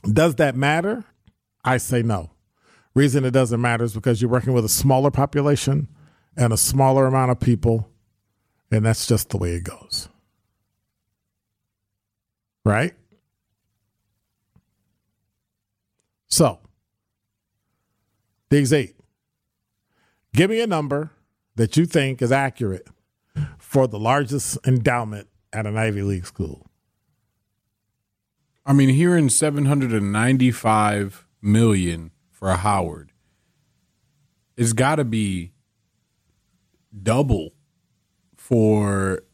Does 0.04 0.36
that 0.36 0.54
matter? 0.56 1.04
I 1.64 1.78
say 1.78 2.02
no. 2.02 2.30
Reason 2.94 3.24
it 3.24 3.30
doesn't 3.30 3.60
matter 3.60 3.84
is 3.84 3.94
because 3.94 4.20
you're 4.20 4.30
working 4.30 4.52
with 4.52 4.64
a 4.64 4.68
smaller 4.68 5.10
population 5.10 5.88
and 6.36 6.52
a 6.52 6.56
smaller 6.56 7.06
amount 7.06 7.30
of 7.30 7.40
people, 7.40 7.88
and 8.70 8.84
that's 8.84 9.06
just 9.06 9.30
the 9.30 9.38
way 9.38 9.52
it 9.52 9.64
goes 9.64 10.08
right? 12.64 12.94
So, 16.28 16.60
these 18.50 18.72
eight. 18.72 18.96
Give 20.34 20.48
me 20.50 20.60
a 20.60 20.66
number 20.66 21.10
that 21.56 21.76
you 21.76 21.84
think 21.84 22.22
is 22.22 22.32
accurate 22.32 22.86
for 23.58 23.86
the 23.86 23.98
largest 23.98 24.58
endowment 24.66 25.28
at 25.52 25.66
an 25.66 25.76
Ivy 25.76 26.02
League 26.02 26.26
school. 26.26 26.70
I 28.64 28.72
mean, 28.72 28.88
hearing 28.90 29.28
795 29.28 31.26
million 31.42 32.12
for 32.30 32.48
a 32.48 32.56
Howard, 32.56 33.12
it's 34.56 34.72
got 34.72 34.96
to 34.96 35.04
be 35.04 35.52
double 37.02 37.54
for 38.36 39.24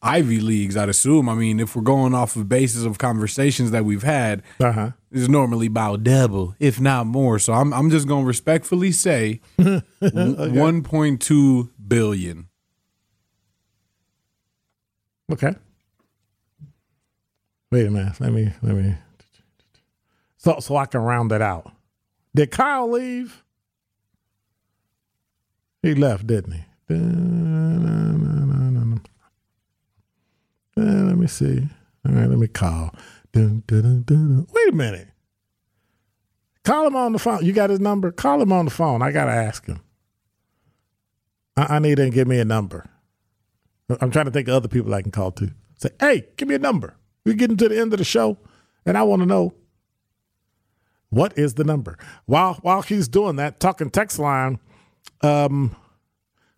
Ivy 0.00 0.38
leagues, 0.40 0.76
I'd 0.76 0.88
assume. 0.88 1.28
I 1.28 1.34
mean, 1.34 1.58
if 1.58 1.74
we're 1.74 1.82
going 1.82 2.14
off 2.14 2.36
of 2.36 2.48
basis 2.48 2.84
of 2.84 2.98
conversations 2.98 3.72
that 3.72 3.84
we've 3.84 4.04
had, 4.04 4.42
uh-huh. 4.60 4.92
it's 5.10 5.28
normally 5.28 5.66
about 5.66 6.04
double, 6.04 6.54
if 6.60 6.80
not 6.80 7.06
more. 7.06 7.38
So 7.40 7.52
I'm 7.52 7.72
I'm 7.74 7.90
just 7.90 8.06
gonna 8.06 8.24
respectfully 8.24 8.92
say 8.92 9.40
okay. 9.60 9.82
1.2 10.00 11.70
billion. 11.86 12.48
Okay. 15.32 15.54
Wait 17.72 17.86
a 17.86 17.90
minute. 17.90 18.20
Let 18.20 18.32
me 18.32 18.52
let 18.62 18.76
me. 18.76 18.94
So 20.36 20.60
so 20.60 20.76
I 20.76 20.86
can 20.86 21.00
round 21.00 21.32
it 21.32 21.42
out. 21.42 21.72
Did 22.34 22.52
Kyle 22.52 22.88
leave? 22.88 23.42
He 25.82 25.94
left, 25.94 26.26
didn't 26.26 26.52
he? 26.52 26.64
Uh, 30.78 31.04
let 31.06 31.16
me 31.16 31.26
see. 31.26 31.66
All 32.06 32.14
right, 32.14 32.28
let 32.28 32.38
me 32.38 32.46
call. 32.46 32.94
Dun, 33.32 33.64
dun, 33.66 34.02
dun, 34.02 34.46
Wait 34.52 34.68
a 34.68 34.72
minute. 34.72 35.08
Call 36.62 36.86
him 36.86 36.94
on 36.94 37.12
the 37.12 37.18
phone. 37.18 37.44
You 37.44 37.52
got 37.52 37.70
his 37.70 37.80
number? 37.80 38.12
Call 38.12 38.40
him 38.40 38.52
on 38.52 38.66
the 38.66 38.70
phone. 38.70 39.02
I 39.02 39.10
got 39.10 39.24
to 39.24 39.32
ask 39.32 39.66
him. 39.66 39.80
I-, 41.56 41.76
I 41.76 41.78
need 41.80 41.98
him 41.98 42.10
to 42.10 42.14
give 42.14 42.28
me 42.28 42.38
a 42.38 42.44
number. 42.44 42.88
I'm 44.00 44.10
trying 44.10 44.26
to 44.26 44.30
think 44.30 44.48
of 44.48 44.54
other 44.54 44.68
people 44.68 44.94
I 44.94 45.02
can 45.02 45.10
call 45.10 45.32
to. 45.32 45.50
Say, 45.78 45.90
hey, 45.98 46.26
give 46.36 46.46
me 46.46 46.54
a 46.54 46.58
number. 46.60 46.94
We're 47.24 47.34
getting 47.34 47.56
to 47.56 47.68
the 47.68 47.80
end 47.80 47.92
of 47.92 47.98
the 47.98 48.04
show, 48.04 48.38
and 48.84 48.96
I 48.96 49.02
want 49.02 49.22
to 49.22 49.26
know 49.26 49.54
what 51.10 51.36
is 51.38 51.54
the 51.54 51.64
number. 51.64 51.98
While 52.26 52.54
while 52.62 52.82
he's 52.82 53.08
doing 53.08 53.36
that, 53.36 53.60
talking 53.60 53.90
text 53.90 54.18
line, 54.18 54.58
um, 55.22 55.74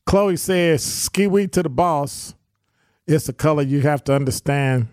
Chloe 0.07 0.37
says, 0.37 0.83
ski 0.83 1.29
to 1.47 1.63
the 1.63 1.69
boss 1.69 2.35
it's 3.11 3.29
a 3.29 3.33
color 3.33 3.63
you 3.63 3.81
have 3.81 4.05
to 4.05 4.15
understand 4.15 4.89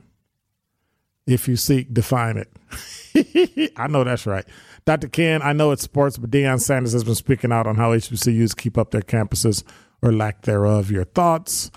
if 1.25 1.47
you 1.47 1.55
seek 1.55 1.93
define 1.93 2.37
it. 2.37 3.71
I 3.77 3.87
know 3.87 4.03
that's 4.03 4.25
right. 4.25 4.45
Dr. 4.85 5.09
Ken, 5.09 5.41
I 5.41 5.53
know 5.53 5.71
it's 5.71 5.83
sports, 5.83 6.17
but 6.17 6.31
Deion 6.31 6.61
Sanders 6.61 6.93
has 6.93 7.03
been 7.03 7.15
speaking 7.15 7.51
out 7.51 7.67
on 7.67 7.75
how 7.75 7.91
HBCUs 7.91 8.55
keep 8.55 8.77
up 8.77 8.91
their 8.91 9.01
campuses 9.01 9.63
or 10.01 10.13
lack 10.13 10.43
thereof. 10.43 10.89
Your 10.89 11.03
thoughts? 11.03 11.69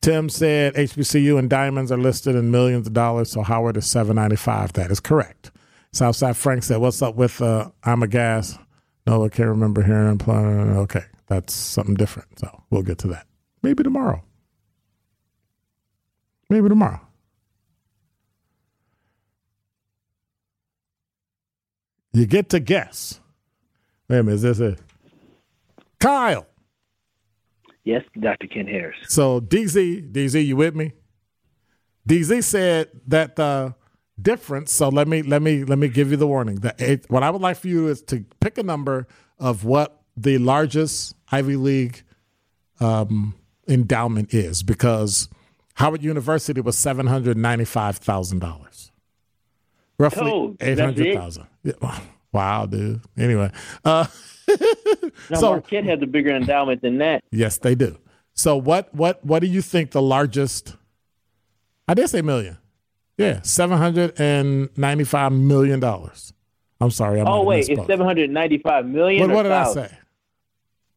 Tim 0.00 0.28
said 0.28 0.74
HBCU 0.74 1.38
endowments 1.38 1.92
are 1.92 1.98
listed 1.98 2.34
in 2.34 2.50
millions 2.50 2.86
of 2.86 2.92
dollars, 2.92 3.30
so 3.30 3.42
Howard 3.42 3.76
is 3.76 3.86
seven 3.86 4.16
ninety 4.16 4.36
five. 4.36 4.72
That 4.72 4.90
is 4.90 4.98
correct. 4.98 5.52
Southside 5.92 6.36
Frank 6.36 6.64
said, 6.64 6.78
"What's 6.78 7.02
up 7.02 7.14
with 7.14 7.40
uh, 7.40 7.70
I'm 7.84 8.02
a 8.02 8.08
gas?" 8.08 8.58
No, 9.06 9.24
I 9.24 9.28
can't 9.28 9.48
remember 9.48 9.82
hearing. 9.82 10.20
Okay, 10.28 11.04
that's 11.28 11.54
something 11.54 11.94
different. 11.94 12.38
So 12.40 12.62
we'll 12.70 12.82
get 12.82 12.98
to 12.98 13.08
that 13.08 13.26
maybe 13.62 13.84
tomorrow. 13.84 14.22
Maybe 16.52 16.68
tomorrow. 16.68 17.00
You 22.12 22.26
get 22.26 22.50
to 22.50 22.60
guess. 22.60 23.20
Wait 24.06 24.18
a 24.18 24.22
minute, 24.22 24.34
is 24.34 24.42
this 24.42 24.60
a 24.60 24.76
Kyle? 25.98 26.46
Yes, 27.84 28.02
Dr. 28.20 28.48
Ken 28.48 28.66
Harris. 28.66 28.98
So 29.08 29.40
DZ, 29.40 30.12
DZ, 30.12 30.44
you 30.44 30.56
with 30.56 30.74
me? 30.74 30.92
DZ 32.06 32.44
said 32.44 32.88
that 33.06 33.36
the 33.36 33.74
difference. 34.20 34.74
So 34.74 34.90
let 34.90 35.08
me 35.08 35.22
let 35.22 35.40
me 35.40 35.64
let 35.64 35.78
me 35.78 35.88
give 35.88 36.10
you 36.10 36.18
the 36.18 36.26
warning. 36.26 36.56
The 36.56 37.00
what 37.08 37.22
I 37.22 37.30
would 37.30 37.40
like 37.40 37.56
for 37.56 37.68
you 37.68 37.88
is 37.88 38.02
to 38.02 38.26
pick 38.40 38.58
a 38.58 38.62
number 38.62 39.06
of 39.38 39.64
what 39.64 40.02
the 40.18 40.36
largest 40.36 41.14
Ivy 41.30 41.56
League 41.56 42.02
um, 42.78 43.36
endowment 43.66 44.34
is, 44.34 44.62
because 44.62 45.30
Howard 45.74 46.02
University 46.02 46.60
was 46.60 46.76
seven 46.76 47.06
hundred 47.06 47.36
ninety-five 47.36 47.96
thousand 47.98 48.40
dollars, 48.40 48.90
roughly 49.98 50.30
oh, 50.30 50.56
eight 50.60 50.78
hundred 50.78 51.14
thousand. 51.14 51.46
Yeah. 51.62 52.00
Wow, 52.32 52.64
dude. 52.64 53.02
Anyway, 53.18 53.50
uh, 53.84 54.06
No, 54.48 55.38
so 55.38 55.50
Marquette 55.50 55.84
has 55.84 56.00
a 56.00 56.06
bigger 56.06 56.34
endowment 56.34 56.80
than 56.80 56.96
that. 56.96 57.22
yes, 57.30 57.58
they 57.58 57.74
do. 57.74 57.98
So 58.32 58.56
what 58.56 58.92
what 58.94 59.22
what 59.22 59.40
do 59.40 59.46
you 59.48 59.60
think 59.60 59.90
the 59.90 60.00
largest? 60.00 60.74
I 61.86 61.92
did 61.92 62.08
say 62.08 62.22
million. 62.22 62.56
Yeah, 63.18 63.40
seven 63.42 63.76
hundred 63.76 64.18
and 64.18 64.70
ninety-five 64.78 65.30
million 65.32 65.78
dollars. 65.78 66.32
I'm 66.80 66.90
sorry. 66.90 67.20
I 67.20 67.24
Oh 67.26 67.42
wait, 67.42 67.68
it's 67.68 67.86
seven 67.86 68.06
hundred 68.06 68.30
ninety-five 68.30 68.86
million. 68.86 69.28
What, 69.28 69.36
what 69.36 69.42
did 69.42 69.52
I 69.52 69.72
say? 69.72 69.98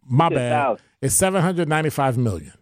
My 0.08 0.30
said 0.30 0.36
bad. 0.36 0.50
thousand. 0.52 0.86
It's 1.02 1.16
seven 1.16 1.42
hundred 1.42 1.68
ninety-five 1.68 2.18
million. 2.18 2.54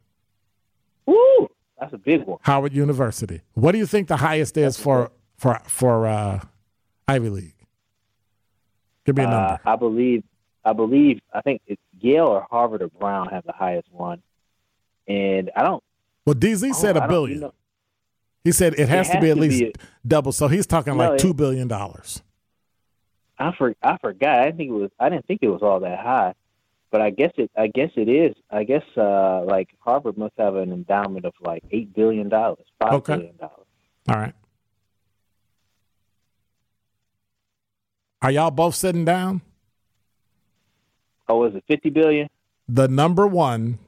Woo, 1.06 1.48
that's 1.84 1.94
a 1.94 1.98
big 1.98 2.24
one. 2.24 2.40
Howard 2.42 2.74
University. 2.74 3.42
What 3.54 3.72
do 3.74 3.78
you 3.78 3.86
think 3.86 4.08
the 4.08 4.18
highest 4.18 4.58
is 4.58 4.78
for 4.80 5.12
for 5.38 5.60
for 5.68 6.08
uh, 6.08 6.42
Ivy 7.08 7.30
League? 7.30 7.56
Give 9.06 9.18
me 9.18 9.24
a 9.24 9.28
Uh, 9.28 9.32
number. 9.32 9.60
I 9.66 9.76
believe, 9.76 10.24
I 10.64 10.74
believe, 10.74 11.20
I 11.34 11.42
think 11.42 11.62
it's 11.68 11.82
Yale 12.00 12.28
or 12.28 12.48
Harvard 12.50 12.82
or 12.82 12.88
Brown 12.88 13.28
have 13.30 13.44
the 13.46 13.52
highest 13.52 13.92
one, 13.92 14.22
and 15.08 15.52
I 15.56 15.64
don't. 15.64 15.84
well, 16.26 16.36
DZ 16.36 16.74
said 16.76 16.96
a 16.98 17.08
billion. 17.08 17.38
you 17.40 17.42
know- 17.46 17.54
he 18.46 18.52
said 18.52 18.74
it 18.78 18.90
has, 18.90 19.08
to 19.08 19.14
has 19.14 19.22
be 19.24 19.30
at 19.30 19.36
to 19.36 19.40
least 19.40 19.60
be 19.60 19.74
double. 20.06 20.34
So 20.34 20.50
he's 20.50 20.68
talking 20.68 20.98
No, 20.98 21.12
like 21.12 21.18
two 21.20 21.34
billion 21.34 21.70
dollars. 21.70 22.22
I 23.40 23.54
for, 23.58 23.74
I 23.82 23.98
forgot. 23.98 24.40
I 24.40 24.52
think 24.52 24.70
it 24.70 24.74
was. 24.74 24.92
I 25.00 25.08
didn't 25.10 25.26
think 25.28 25.40
it 25.42 25.48
was 25.50 25.62
all 25.62 25.80
that 25.80 26.00
high, 26.00 26.34
but 26.94 27.02
I 27.02 27.10
guess 27.10 27.32
it. 27.38 27.50
I 27.58 27.68
guess 27.68 27.90
it 27.96 28.08
is. 28.08 28.36
I 28.52 28.64
guess 28.64 28.84
uh, 28.96 29.44
like 29.46 29.70
Harvard 29.80 30.16
must 30.16 30.36
have 30.38 30.56
an 30.56 30.72
endowment 30.72 31.26
of 31.26 31.34
like 31.42 31.64
eight 31.72 31.92
billion 31.92 32.30
dollars, 32.30 32.66
five 32.80 32.94
Okay. 32.94 33.16
billion 33.16 33.36
dollars. 33.38 33.66
All 34.08 34.16
right. 34.16 34.36
Are 38.22 38.30
y'all 38.30 38.52
both 38.52 38.76
sitting 38.76 39.06
down? 39.06 39.42
Oh, 41.28 41.44
is 41.46 41.56
it 41.56 41.64
fifty 41.68 41.90
billion? 41.90 42.30
The 42.70 42.88
number 42.88 43.26
one 43.26 43.80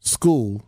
school 0.00 0.64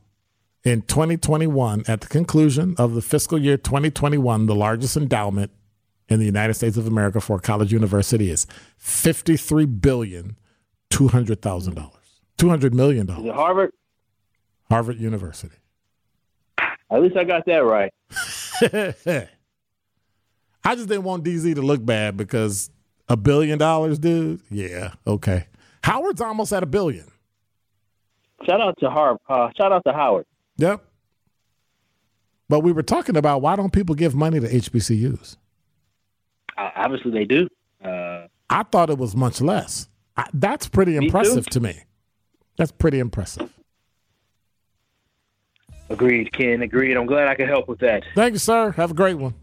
in 0.62 0.82
2021, 0.82 1.82
at 1.88 2.02
the 2.02 2.06
conclusion 2.06 2.76
of 2.78 2.94
the 2.94 3.02
fiscal 3.02 3.38
year 3.38 3.56
2021, 3.56 4.46
the 4.46 4.54
largest 4.54 4.96
endowment 4.96 5.50
in 6.08 6.20
the 6.20 6.24
United 6.24 6.54
States 6.54 6.76
of 6.76 6.86
America 6.86 7.20
for 7.20 7.38
a 7.38 7.40
college 7.40 7.72
university 7.72 8.30
is 8.30 8.46
fifty-three 8.78 9.66
billion 9.66 10.36
two 10.90 11.08
hundred 11.08 11.42
thousand 11.42 11.74
dollars, 11.74 12.20
two 12.36 12.48
hundred 12.48 12.74
million 12.74 13.06
dollars. 13.06 13.34
Harvard? 13.34 13.72
Harvard 14.70 14.98
University. 14.98 15.56
At 16.90 17.02
least 17.02 17.16
I 17.16 17.24
got 17.24 17.46
that 17.46 17.58
right. 17.58 17.92
I 20.64 20.74
just 20.74 20.88
didn't 20.88 21.04
want 21.04 21.24
DZ 21.24 21.54
to 21.56 21.62
look 21.62 21.84
bad 21.84 22.16
because 22.16 22.70
a 23.08 23.16
billion 23.16 23.58
dollars, 23.58 23.98
dude. 23.98 24.40
Yeah, 24.50 24.94
okay. 25.06 25.46
Howard's 25.82 26.20
almost 26.20 26.52
at 26.52 26.62
a 26.62 26.66
billion. 26.66 27.10
Shout 28.44 28.60
out 28.60 28.76
to 28.80 28.90
Harvard. 28.90 29.20
Uh, 29.28 29.48
shout 29.56 29.72
out 29.72 29.82
to 29.86 29.92
Howard. 29.92 30.26
Yep. 30.58 30.84
But 32.48 32.60
we 32.60 32.72
were 32.72 32.82
talking 32.82 33.16
about 33.16 33.42
why 33.42 33.56
don't 33.56 33.72
people 33.72 33.94
give 33.94 34.14
money 34.14 34.40
to 34.40 34.48
HBCUs? 34.48 35.36
Uh, 36.56 36.70
obviously, 36.76 37.10
they 37.10 37.24
do. 37.24 37.48
Uh, 37.84 38.26
I 38.48 38.62
thought 38.64 38.90
it 38.90 38.98
was 38.98 39.16
much 39.16 39.40
less. 39.40 39.88
That's 40.32 40.68
pretty 40.68 40.98
Me 40.98 41.06
impressive 41.06 41.44
too. 41.46 41.50
to 41.50 41.60
me. 41.60 41.80
That's 42.56 42.72
pretty 42.72 42.98
impressive. 42.98 43.50
agreed, 45.90 46.32
Ken. 46.32 46.62
Agreed. 46.62 46.96
I'm 46.96 47.06
glad 47.06 47.28
I 47.28 47.34
could 47.34 47.48
help 47.48 47.68
with 47.68 47.78
that. 47.80 48.02
Thank 48.14 48.32
you, 48.32 48.38
sir. 48.38 48.70
Have 48.72 48.90
a 48.90 48.94
great 48.94 49.14
one. 49.18 49.34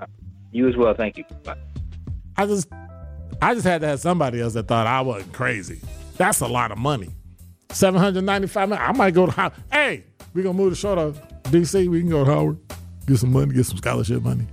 Uh, 0.00 0.06
you 0.52 0.68
as 0.68 0.76
well. 0.76 0.94
Thank 0.94 1.18
you. 1.18 1.24
Bye. 1.44 1.56
I 2.36 2.46
just, 2.46 2.68
I 3.42 3.54
just 3.54 3.66
had 3.66 3.80
to 3.82 3.88
have 3.88 4.00
somebody 4.00 4.40
else 4.40 4.54
that 4.54 4.68
thought 4.68 4.86
I 4.86 5.00
wasn't 5.02 5.32
crazy. 5.32 5.80
That's 6.16 6.40
a 6.40 6.46
lot 6.48 6.70
of 6.70 6.78
money. 6.78 7.10
Seven 7.70 8.00
hundred 8.00 8.24
ninety-five. 8.24 8.68
million. 8.68 8.86
I 8.88 8.92
might 8.92 9.14
go 9.14 9.26
to 9.26 9.32
Howard. 9.32 9.52
Hey, 9.72 10.04
we 10.34 10.42
gonna 10.42 10.56
move 10.56 10.70
the 10.70 10.76
show 10.76 10.94
to 10.94 11.20
DC. 11.50 11.88
We 11.88 12.00
can 12.00 12.10
go 12.10 12.24
to 12.24 12.30
Howard, 12.30 12.58
get 13.06 13.18
some 13.18 13.32
money, 13.32 13.54
get 13.54 13.66
some 13.66 13.76
scholarship 13.78 14.22
money. 14.22 14.46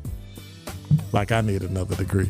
Like 1.11 1.31
I 1.31 1.41
need 1.41 1.63
another 1.63 1.95
degree. 1.95 2.29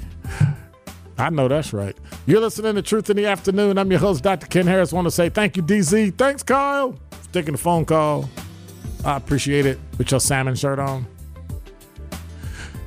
I 1.17 1.29
know 1.29 1.47
that's 1.47 1.73
right. 1.73 1.97
You're 2.25 2.41
listening 2.41 2.75
to 2.75 2.81
Truth 2.81 3.09
in 3.09 3.17
the 3.17 3.25
Afternoon. 3.25 3.77
I'm 3.77 3.89
your 3.89 3.99
host, 3.99 4.23
Dr. 4.23 4.45
Ken 4.47 4.67
Harris. 4.67 4.93
Want 4.93 5.05
to 5.05 5.11
say 5.11 5.29
thank 5.29 5.57
you, 5.57 5.63
DZ. 5.63 6.15
Thanks, 6.17 6.43
Kyle, 6.43 6.93
for 7.11 7.33
taking 7.33 7.53
the 7.53 7.57
phone 7.57 7.85
call. 7.85 8.29
I 9.03 9.17
appreciate 9.17 9.65
it 9.65 9.79
with 9.97 10.11
your 10.11 10.19
salmon 10.19 10.55
shirt 10.55 10.79
on. 10.79 11.07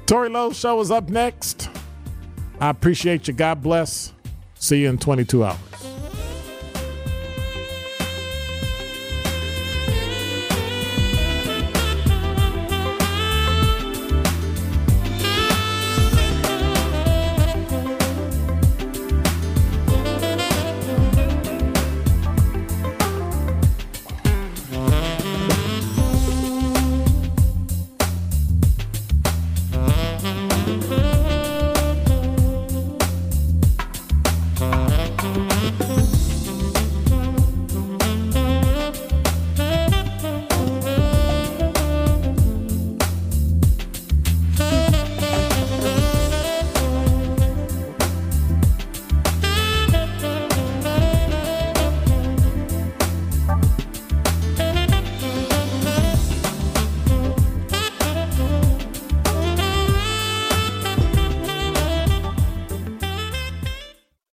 Tori 0.06 0.28
Lowe's 0.28 0.58
show 0.58 0.80
is 0.80 0.90
up 0.90 1.08
next. 1.08 1.70
I 2.60 2.70
appreciate 2.70 3.26
you. 3.26 3.34
God 3.34 3.62
bless. 3.62 4.12
See 4.54 4.82
you 4.82 4.90
in 4.90 4.98
22 4.98 5.44
hours. 5.44 5.69